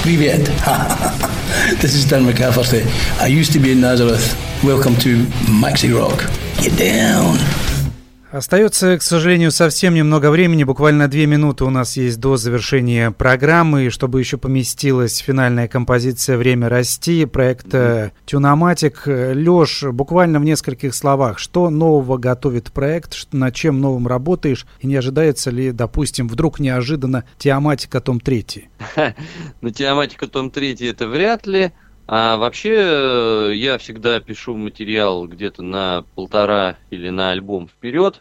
Privet. 0.06 0.38
this 1.80 1.96
is 1.96 2.04
Dan 2.04 2.22
McCafferty. 2.22 2.86
I 3.20 3.26
used 3.26 3.52
to 3.54 3.58
be 3.58 3.72
in 3.72 3.80
Nazareth. 3.80 4.36
Welcome 4.62 4.94
to 4.98 5.24
Maxi 5.60 5.92
Rock. 5.92 6.20
Get 6.62 6.78
down. 6.78 7.55
Остается, 8.36 8.98
к 8.98 9.02
сожалению, 9.02 9.50
совсем 9.50 9.94
немного 9.94 10.30
времени, 10.30 10.62
буквально 10.62 11.08
две 11.08 11.24
минуты 11.24 11.64
у 11.64 11.70
нас 11.70 11.96
есть 11.96 12.20
до 12.20 12.36
завершения 12.36 13.10
программы, 13.10 13.86
и 13.86 13.88
чтобы 13.88 14.20
еще 14.20 14.36
поместилась 14.36 15.16
финальная 15.16 15.68
композиция 15.68 16.36
«Время 16.36 16.68
расти» 16.68 17.24
проекта 17.24 18.12
«Тюноматик». 18.26 19.04
Леш, 19.06 19.84
буквально 19.84 20.38
в 20.38 20.44
нескольких 20.44 20.94
словах, 20.94 21.38
что 21.38 21.70
нового 21.70 22.18
готовит 22.18 22.72
проект, 22.72 23.32
над 23.32 23.54
чем 23.54 23.80
новым 23.80 24.06
работаешь, 24.06 24.66
и 24.80 24.86
не 24.86 24.96
ожидается 24.96 25.50
ли, 25.50 25.72
допустим, 25.72 26.28
вдруг 26.28 26.60
неожиданно 26.60 27.24
«Тиаматика 27.38 28.02
том 28.02 28.18
3»? 28.18 28.64
Ну, 29.62 29.70
«Тиаматика 29.70 30.28
том 30.28 30.48
3» 30.48 30.90
это 30.90 31.08
вряд 31.08 31.46
ли, 31.46 31.72
а 32.08 32.36
вообще 32.36 33.52
я 33.54 33.78
всегда 33.78 34.20
пишу 34.20 34.56
материал 34.56 35.26
где-то 35.26 35.62
на 35.62 36.04
полтора 36.14 36.76
или 36.90 37.08
на 37.10 37.32
альбом 37.32 37.68
вперед. 37.68 38.20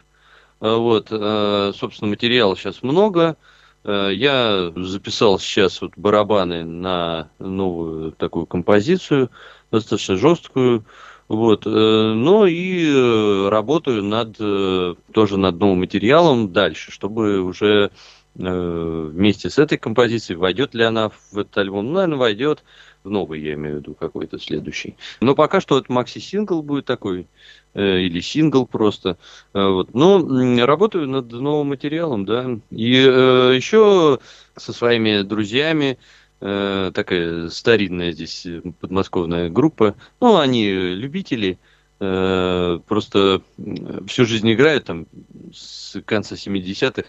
Э, 0.62 0.76
вот, 0.76 1.08
э, 1.12 1.72
собственно, 1.76 2.10
материала 2.10 2.56
сейчас 2.56 2.82
много. 2.82 3.38
Э, 3.84 4.10
я 4.12 4.72
записал 4.76 5.38
сейчас 5.38 5.82
вот 5.82 5.94
барабаны 5.98 6.64
на 6.64 7.30
новую 7.38 8.12
такую 8.14 8.48
композицию, 8.48 9.30
достаточно 9.72 10.16
жесткую. 10.18 10.86
Вот, 11.28 11.66
ну 11.66 12.46
и 12.46 13.50
работаю 13.50 14.04
над 14.04 14.38
тоже 14.38 15.38
над 15.38 15.60
новым 15.60 15.80
материалом 15.80 16.54
дальше, 16.54 16.92
чтобы 16.92 17.42
уже 17.42 17.90
вместе 18.36 19.50
с 19.50 19.58
этой 19.58 19.80
композицией 19.80 20.38
войдет 20.38 20.76
ли 20.76 20.84
она 20.84 21.10
в 21.10 21.40
этот 21.40 21.58
альбом, 21.58 21.88
ну, 21.88 21.94
наверное, 21.94 22.20
войдет 22.20 22.64
новый, 23.10 23.42
я 23.42 23.54
имею 23.54 23.78
в 23.78 23.80
виду, 23.80 23.94
какой-то 23.94 24.40
следующий. 24.40 24.96
Но 25.22 25.36
пока 25.36 25.62
что 25.62 25.78
это 25.78 25.92
макси-сингл 25.92 26.62
будет 26.62 26.86
такой, 26.86 27.28
Э, 27.76 28.00
или 28.00 28.22
сингл 28.22 28.66
просто. 28.66 29.18
Э, 29.54 29.68
вот. 29.68 29.94
Но 29.94 30.26
работаю 30.66 31.10
над 31.10 31.30
новым 31.32 31.68
материалом, 31.68 32.26
да. 32.26 32.58
И 32.72 32.94
э, 32.94 33.54
еще 33.54 34.20
со 34.56 34.72
своими 34.72 35.24
друзьями, 35.24 36.00
э, 36.40 36.92
такая 36.94 37.50
старинная 37.50 38.14
здесь 38.14 38.48
подмосковная 38.80 39.50
группа. 39.50 39.96
Ну, 40.22 40.38
они 40.38 40.72
любители, 40.72 41.60
просто 41.98 43.42
всю 44.06 44.26
жизнь 44.26 44.52
играют 44.52 44.84
там 44.84 45.08
с 45.54 45.98
конца 46.04 46.36
70-х. 46.36 47.08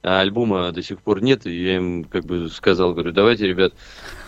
А 0.00 0.20
альбома 0.20 0.70
до 0.70 0.80
сих 0.80 1.00
пор 1.00 1.20
нет, 1.20 1.44
и 1.44 1.64
я 1.64 1.76
им 1.76 2.04
как 2.04 2.24
бы 2.24 2.48
сказал, 2.48 2.92
говорю, 2.92 3.10
давайте, 3.10 3.48
ребят, 3.48 3.74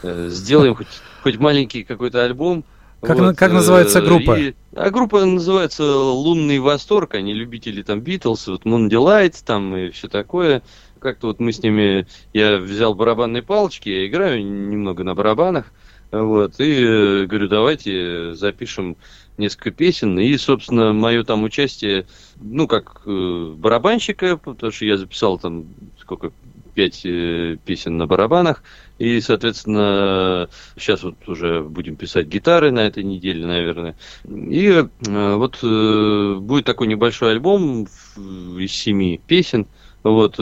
сделаем 0.02 0.74
хоть, 0.74 0.88
хоть 1.22 1.38
маленький 1.38 1.84
какой-то 1.84 2.24
альбом, 2.24 2.64
как, 3.00 3.18
вот, 3.18 3.36
как 3.36 3.52
называется 3.52 4.02
группа? 4.02 4.38
И, 4.38 4.54
а 4.74 4.90
группа 4.90 5.24
называется 5.24 5.84
«Лунный 5.84 6.58
восторг». 6.58 7.14
Они 7.14 7.32
любители 7.32 7.82
там 7.82 8.00
Битлз, 8.00 8.48
вот 8.48 8.64
Moon 8.64 8.90
Delight 8.90 9.36
там 9.44 9.74
и 9.74 9.90
все 9.90 10.08
такое. 10.08 10.62
Как-то 10.98 11.28
вот 11.28 11.40
мы 11.40 11.52
с 11.52 11.62
ними... 11.62 12.06
Я 12.34 12.58
взял 12.58 12.94
барабанные 12.94 13.42
палочки, 13.42 13.88
я 13.88 14.06
играю 14.06 14.44
немного 14.44 15.02
на 15.02 15.14
барабанах. 15.14 15.72
Вот, 16.10 16.58
и 16.58 16.84
э, 16.84 17.26
говорю, 17.26 17.48
давайте 17.48 18.34
запишем 18.34 18.96
несколько 19.38 19.70
песен. 19.70 20.18
И, 20.18 20.36
собственно, 20.36 20.92
мое 20.92 21.24
там 21.24 21.44
участие, 21.44 22.06
ну, 22.40 22.66
как 22.66 23.02
э, 23.06 23.54
барабанщика, 23.56 24.36
потому 24.36 24.72
что 24.72 24.84
я 24.84 24.96
записал 24.96 25.38
там 25.38 25.66
сколько, 25.98 26.32
пять 26.80 27.02
э, 27.04 27.58
песен 27.62 27.98
на 27.98 28.06
барабанах. 28.06 28.62
И, 28.98 29.20
соответственно, 29.20 30.48
сейчас 30.78 31.02
вот 31.02 31.28
уже 31.28 31.62
будем 31.62 31.96
писать 31.96 32.26
гитары 32.26 32.70
на 32.70 32.80
этой 32.80 33.02
неделе, 33.04 33.44
наверное. 33.44 33.96
И 34.24 34.66
э, 34.66 35.34
вот 35.34 35.58
э, 35.62 36.36
будет 36.40 36.64
такой 36.64 36.86
небольшой 36.86 37.32
альбом 37.32 37.86
из 38.16 38.72
семи 38.72 39.20
песен. 39.26 39.66
Вот 40.02 40.36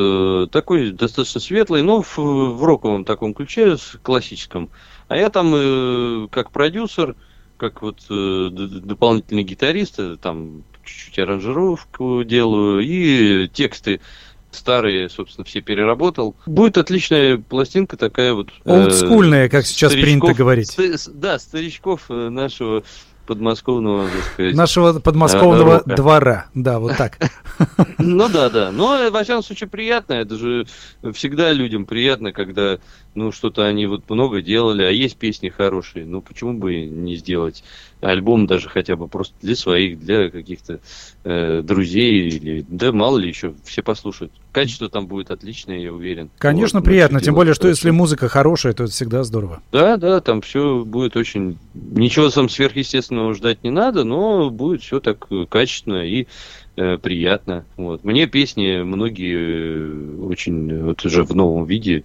такой 0.52 0.92
достаточно 0.92 1.40
светлый, 1.40 1.82
но 1.82 2.02
в, 2.02 2.16
в 2.16 2.64
роковом 2.64 3.04
таком 3.04 3.34
ключе, 3.34 3.76
с 3.76 3.98
классическом. 4.00 4.70
А 5.08 5.16
я 5.16 5.30
там 5.30 6.28
как 6.30 6.52
продюсер, 6.52 7.16
как 7.56 7.82
вот 7.82 8.04
дополнительный 8.08 9.42
гитарист, 9.42 9.98
там 10.20 10.62
чуть-чуть 10.84 11.18
аранжировку 11.18 12.22
делаю 12.22 12.82
и 12.82 13.48
тексты 13.48 14.00
старые, 14.50 15.08
собственно, 15.08 15.44
все 15.44 15.60
переработал. 15.60 16.36
Будет 16.46 16.78
отличная 16.78 17.38
пластинка 17.38 17.96
такая 17.96 18.34
вот. 18.34 18.50
Олдскульная, 18.64 19.46
э, 19.46 19.48
как 19.48 19.66
сейчас 19.66 19.92
принято 19.92 20.34
говорить. 20.34 20.70
Ст- 20.70 21.10
да, 21.12 21.38
старичков 21.38 22.06
э, 22.08 22.28
нашего 22.28 22.82
подмосковного, 23.28 24.08
так 24.08 24.24
сказать. 24.32 24.54
Нашего 24.54 25.00
подмосковного 25.00 25.80
рока. 25.80 25.94
двора, 25.96 26.46
да, 26.54 26.78
вот 26.78 26.96
так. 26.96 27.18
Ну 27.98 28.28
да, 28.28 28.48
да. 28.48 28.70
Но, 28.72 29.10
во 29.10 29.22
всяком 29.22 29.42
случае, 29.42 29.68
приятно. 29.68 30.14
Это 30.14 30.36
же 30.36 30.66
всегда 31.12 31.52
людям 31.52 31.84
приятно, 31.84 32.32
когда, 32.32 32.78
ну, 33.14 33.30
что-то 33.30 33.66
они 33.66 33.86
вот 33.86 34.08
много 34.08 34.40
делали, 34.40 34.82
а 34.82 34.90
есть 34.90 35.18
песни 35.18 35.50
хорошие. 35.50 36.06
Ну, 36.06 36.22
почему 36.22 36.54
бы 36.54 36.86
не 36.86 37.16
сделать 37.16 37.64
альбом 38.00 38.46
даже 38.46 38.68
хотя 38.68 38.96
бы 38.96 39.08
просто 39.08 39.34
для 39.42 39.56
своих, 39.56 39.98
для 39.98 40.30
каких-то 40.30 40.80
э, 41.24 41.62
друзей 41.62 42.28
или, 42.28 42.64
да, 42.68 42.92
мало 42.92 43.18
ли 43.18 43.28
еще, 43.28 43.54
все 43.64 43.82
послушают. 43.82 44.32
Качество 44.52 44.88
там 44.88 45.06
будет 45.06 45.30
отличное, 45.30 45.78
я 45.78 45.92
уверен. 45.92 46.30
Конечно, 46.38 46.80
вот, 46.80 46.86
приятно, 46.86 47.20
тем 47.20 47.34
более, 47.34 47.54
что 47.54 47.62
хорошо. 47.62 47.76
если 47.76 47.90
музыка 47.90 48.28
хорошая, 48.28 48.72
то 48.72 48.84
это 48.84 48.92
всегда 48.92 49.24
здорово. 49.24 49.62
Да, 49.72 49.96
да, 49.96 50.20
там 50.20 50.40
все 50.40 50.84
будет 50.84 51.16
очень... 51.16 51.58
Ничего 51.74 52.28
там 52.30 52.48
сверхъестественного 52.48 53.34
ждать 53.34 53.62
не 53.64 53.70
надо, 53.70 54.04
но 54.04 54.50
будет 54.50 54.82
все 54.82 55.00
так 55.00 55.26
качественно 55.48 56.06
и 56.06 56.26
э, 56.76 56.98
приятно. 56.98 57.64
Вот. 57.76 58.04
Мне 58.04 58.26
песни 58.26 58.82
многие 58.82 59.36
э, 59.36 60.20
очень 60.22 60.82
вот 60.82 61.04
уже 61.04 61.24
в 61.24 61.34
новом 61.34 61.64
виде 61.64 62.04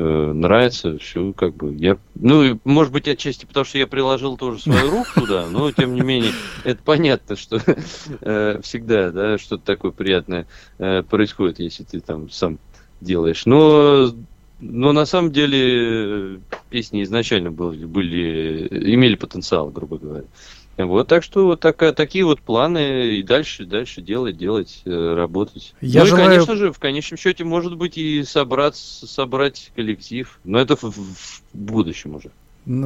нравится, 0.00 0.98
все 0.98 1.32
как 1.32 1.54
бы 1.54 1.74
я, 1.74 1.98
ну 2.14 2.58
может 2.64 2.92
быть 2.92 3.08
отчасти 3.08 3.46
потому 3.46 3.64
что 3.64 3.78
я 3.78 3.86
приложил 3.86 4.36
тоже 4.36 4.60
свою 4.60 4.90
руку 4.90 5.08
туда, 5.14 5.46
но 5.48 5.70
тем 5.72 5.94
не 5.94 6.02
менее 6.02 6.32
это 6.64 6.80
понятно, 6.82 7.36
что 7.36 7.60
э, 8.20 8.60
всегда, 8.62 9.10
да, 9.10 9.38
что-то 9.38 9.64
такое 9.64 9.90
приятное 9.90 10.46
э, 10.78 11.02
происходит, 11.02 11.60
если 11.60 11.84
ты 11.84 12.00
там 12.00 12.30
сам 12.30 12.58
делаешь. 13.00 13.46
Но 13.46 14.12
но 14.60 14.92
на 14.92 15.06
самом 15.06 15.32
деле 15.32 16.40
песни 16.68 17.02
изначально 17.02 17.50
были, 17.50 17.86
были 17.86 18.68
имели 18.94 19.14
потенциал, 19.14 19.70
грубо 19.70 19.98
говоря. 19.98 20.26
Вот 20.76 21.08
так 21.08 21.22
что 21.22 21.46
вот 21.46 21.60
такая, 21.60 21.92
такие 21.92 22.24
вот 22.24 22.40
планы 22.40 23.16
и 23.16 23.22
дальше, 23.22 23.64
дальше 23.64 24.00
делать, 24.00 24.36
делать, 24.36 24.82
э, 24.84 25.14
работать. 25.14 25.74
Я 25.80 26.00
ну 26.00 26.06
желаю... 26.06 26.24
и, 26.24 26.28
конечно 26.28 26.56
же, 26.56 26.72
в 26.72 26.78
конечном 26.78 27.18
счете, 27.18 27.44
может 27.44 27.76
быть, 27.76 27.98
и 27.98 28.22
собрать, 28.24 28.76
собрать 28.76 29.72
коллектив. 29.76 30.38
Но 30.44 30.58
это 30.58 30.76
в, 30.76 30.84
в 30.84 31.42
будущем 31.52 32.14
уже. 32.14 32.30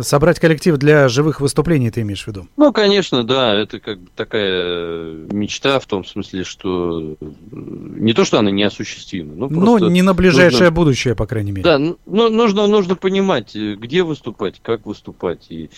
Собрать 0.02 0.38
коллектив 0.38 0.76
для 0.76 1.08
живых 1.08 1.40
выступлений, 1.40 1.90
ты 1.90 2.02
имеешь 2.02 2.22
в 2.22 2.28
виду? 2.28 2.46
Ну, 2.56 2.72
конечно, 2.72 3.24
да. 3.24 3.54
Это 3.54 3.80
как 3.80 3.98
бы 3.98 4.08
такая 4.14 5.14
мечта 5.32 5.80
в 5.80 5.86
том 5.86 6.04
смысле, 6.04 6.44
что 6.44 7.16
не 7.50 8.12
то, 8.12 8.24
что 8.24 8.38
она 8.38 8.52
неосуществима. 8.52 9.34
Но, 9.34 9.48
но 9.48 9.88
не 9.88 10.02
на 10.02 10.14
ближайшее 10.14 10.70
нужно... 10.70 10.70
будущее, 10.70 11.14
по 11.16 11.26
крайней 11.26 11.50
мере. 11.50 11.64
Да, 11.64 11.78
ну, 11.78 11.96
нужно, 12.06 12.68
нужно 12.68 12.94
понимать, 12.94 13.54
где 13.54 14.04
выступать, 14.04 14.60
как 14.62 14.86
выступать. 14.86 15.46
И 15.50 15.70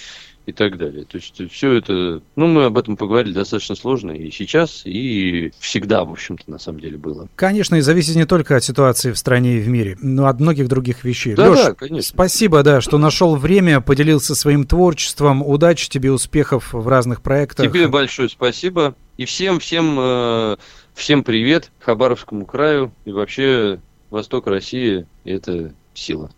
и 0.47 0.53
так 0.53 0.79
далее. 0.79 1.05
То 1.05 1.19
есть 1.19 1.43
все 1.51 1.73
это, 1.73 2.23
ну, 2.37 2.47
мы 2.47 2.65
об 2.65 2.79
этом 2.79 2.97
поговорили 2.97 3.35
достаточно 3.35 3.75
сложно 3.75 4.13
и 4.13 4.31
сейчас, 4.31 4.83
и 4.85 5.53
всегда, 5.59 6.05
в 6.05 6.13
общем-то, 6.13 6.49
на 6.49 6.59
самом 6.59 6.81
деле 6.81 6.97
было. 6.97 7.29
Конечно, 7.35 7.75
и 7.75 7.81
зависит 7.81 8.15
не 8.15 8.27
только 8.27 8.57
от 8.57 8.65
ситуации 8.65 9.11
в 9.11 9.19
стране 9.19 9.57
и 9.57 9.61
в 9.61 9.69
мире, 9.69 9.99
но 10.01 10.27
от 10.27 10.39
многих 10.39 10.69
других 10.69 11.05
вещей. 11.05 11.35
Да, 11.35 11.51
Леш, 11.51 11.65
да, 11.65 11.75
конечно. 11.75 12.03
спасибо, 12.03 12.63
да, 12.63 12.81
что 12.81 12.97
нашел 12.97 13.35
время, 13.35 13.81
поделился 13.81 14.37
своим 14.37 14.67
творчеством. 14.67 15.43
Удачи 15.43 15.91
тебе, 15.91 16.13
успехов 16.13 16.73
в 16.73 16.87
разных 16.87 17.23
проектах. 17.23 17.67
Тебе 17.67 17.89
большое 17.89 18.29
спасибо. 18.29 18.95
И 19.17 19.25
всем, 19.25 19.59
всем, 19.59 19.97
э, 19.99 20.57
всем 20.95 21.25
привет 21.25 21.73
Хабаровскому 21.81 22.47
краю 22.47 22.93
и 23.05 23.11
вообще 23.11 23.81
Восток 24.11 24.47
России– 24.47 25.07
это 25.25 25.73
сила. 25.95 26.31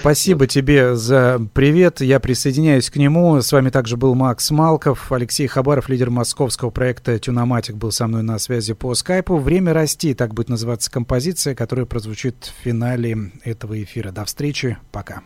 Спасибо 0.00 0.46
тебе 0.46 0.94
за 0.94 1.40
привет. 1.52 2.00
Я 2.00 2.20
присоединяюсь 2.20 2.90
к 2.90 2.96
нему. 2.96 3.40
С 3.40 3.50
вами 3.50 3.70
также 3.70 3.96
был 3.96 4.14
Макс 4.14 4.50
Малков. 4.50 5.10
Алексей 5.10 5.46
Хабаров, 5.46 5.88
лидер 5.88 6.10
московского 6.10 6.70
проекта 6.70 7.18
«Тюноматик», 7.18 7.76
был 7.76 7.90
со 7.90 8.06
мной 8.06 8.22
на 8.22 8.38
связи 8.38 8.74
по 8.74 8.94
скайпу. 8.94 9.36
«Время 9.38 9.72
расти»— 9.72 10.14
так 10.14 10.34
будет 10.34 10.48
называться 10.48 10.90
композиция, 10.90 11.54
которая 11.54 11.86
прозвучит 11.86 12.52
в 12.56 12.64
финале 12.64 13.32
этого 13.42 13.82
эфира. 13.82 14.12
До 14.12 14.24
встречи. 14.24 14.78
Пока. 14.92 15.22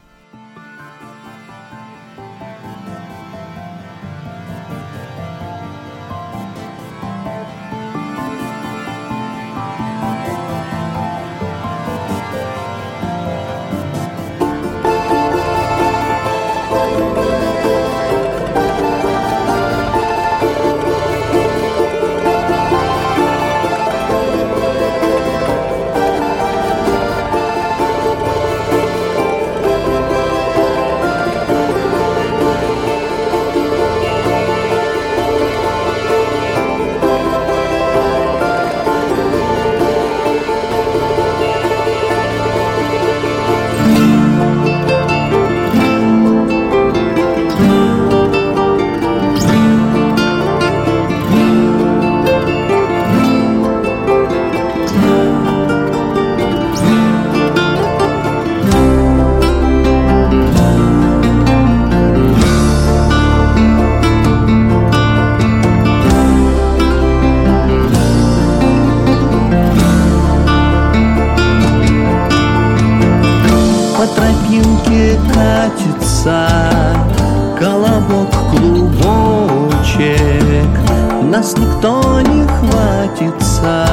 Нас 81.41 81.57
никто 81.57 82.21
не 82.21 82.47
хватится. 82.47 83.87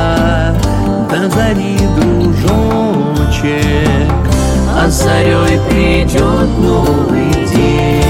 До 1.10 1.30
зари, 1.30 1.80
дружочек 1.96 3.56
А 4.76 4.90
зарей 4.90 5.58
придет 5.70 6.50
новый 6.60 7.32
день. 7.48 8.04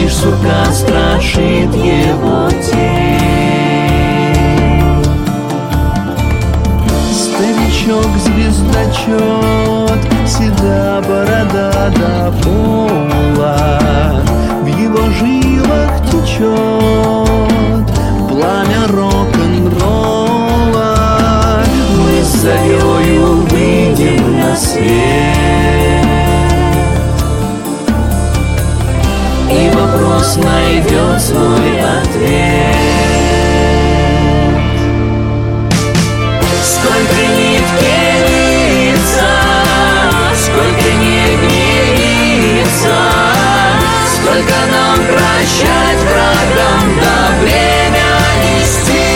Лишь 0.00 0.14
сурка 0.14 0.70
страшит 0.72 1.74
его 1.74 2.48
тень. 2.62 3.26
Старичок 7.12 8.10
звездочет 8.24 10.00
Седа 10.24 11.02
борода 11.04 11.90
до 11.96 12.32
пола 12.44 14.25
течет 16.36 17.86
Пламя 18.28 18.86
рок-н-ролла. 18.88 20.04
Мы 21.96 22.22
с 22.22 22.42
зарею 22.42 23.46
выйдем 23.46 24.38
на 24.38 24.56
свет. 24.56 24.86
И 29.50 29.70
вопрос 29.74 30.36
найдет 30.36 31.20
свой 31.20 31.80
ответ 31.80 32.75
прощать 45.46 46.02
врагам, 46.02 46.98
да 47.00 47.16
время 47.40 48.08
нести. 48.42 49.06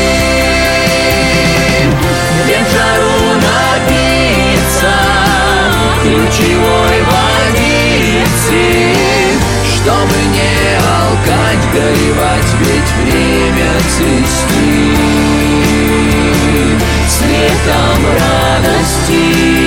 Где 2.44 2.58
в 2.58 2.66
жару 2.72 3.18
напиться, 3.34 4.94
ключевой 6.02 6.98
водицы, 7.10 8.62
чтобы 9.74 10.16
не 10.32 10.54
алкать, 10.78 11.64
горевать, 11.72 12.50
ведь 12.60 12.90
время 13.02 13.70
цвести 13.96 14.70
цветом 17.08 18.00
радости. 18.06 19.59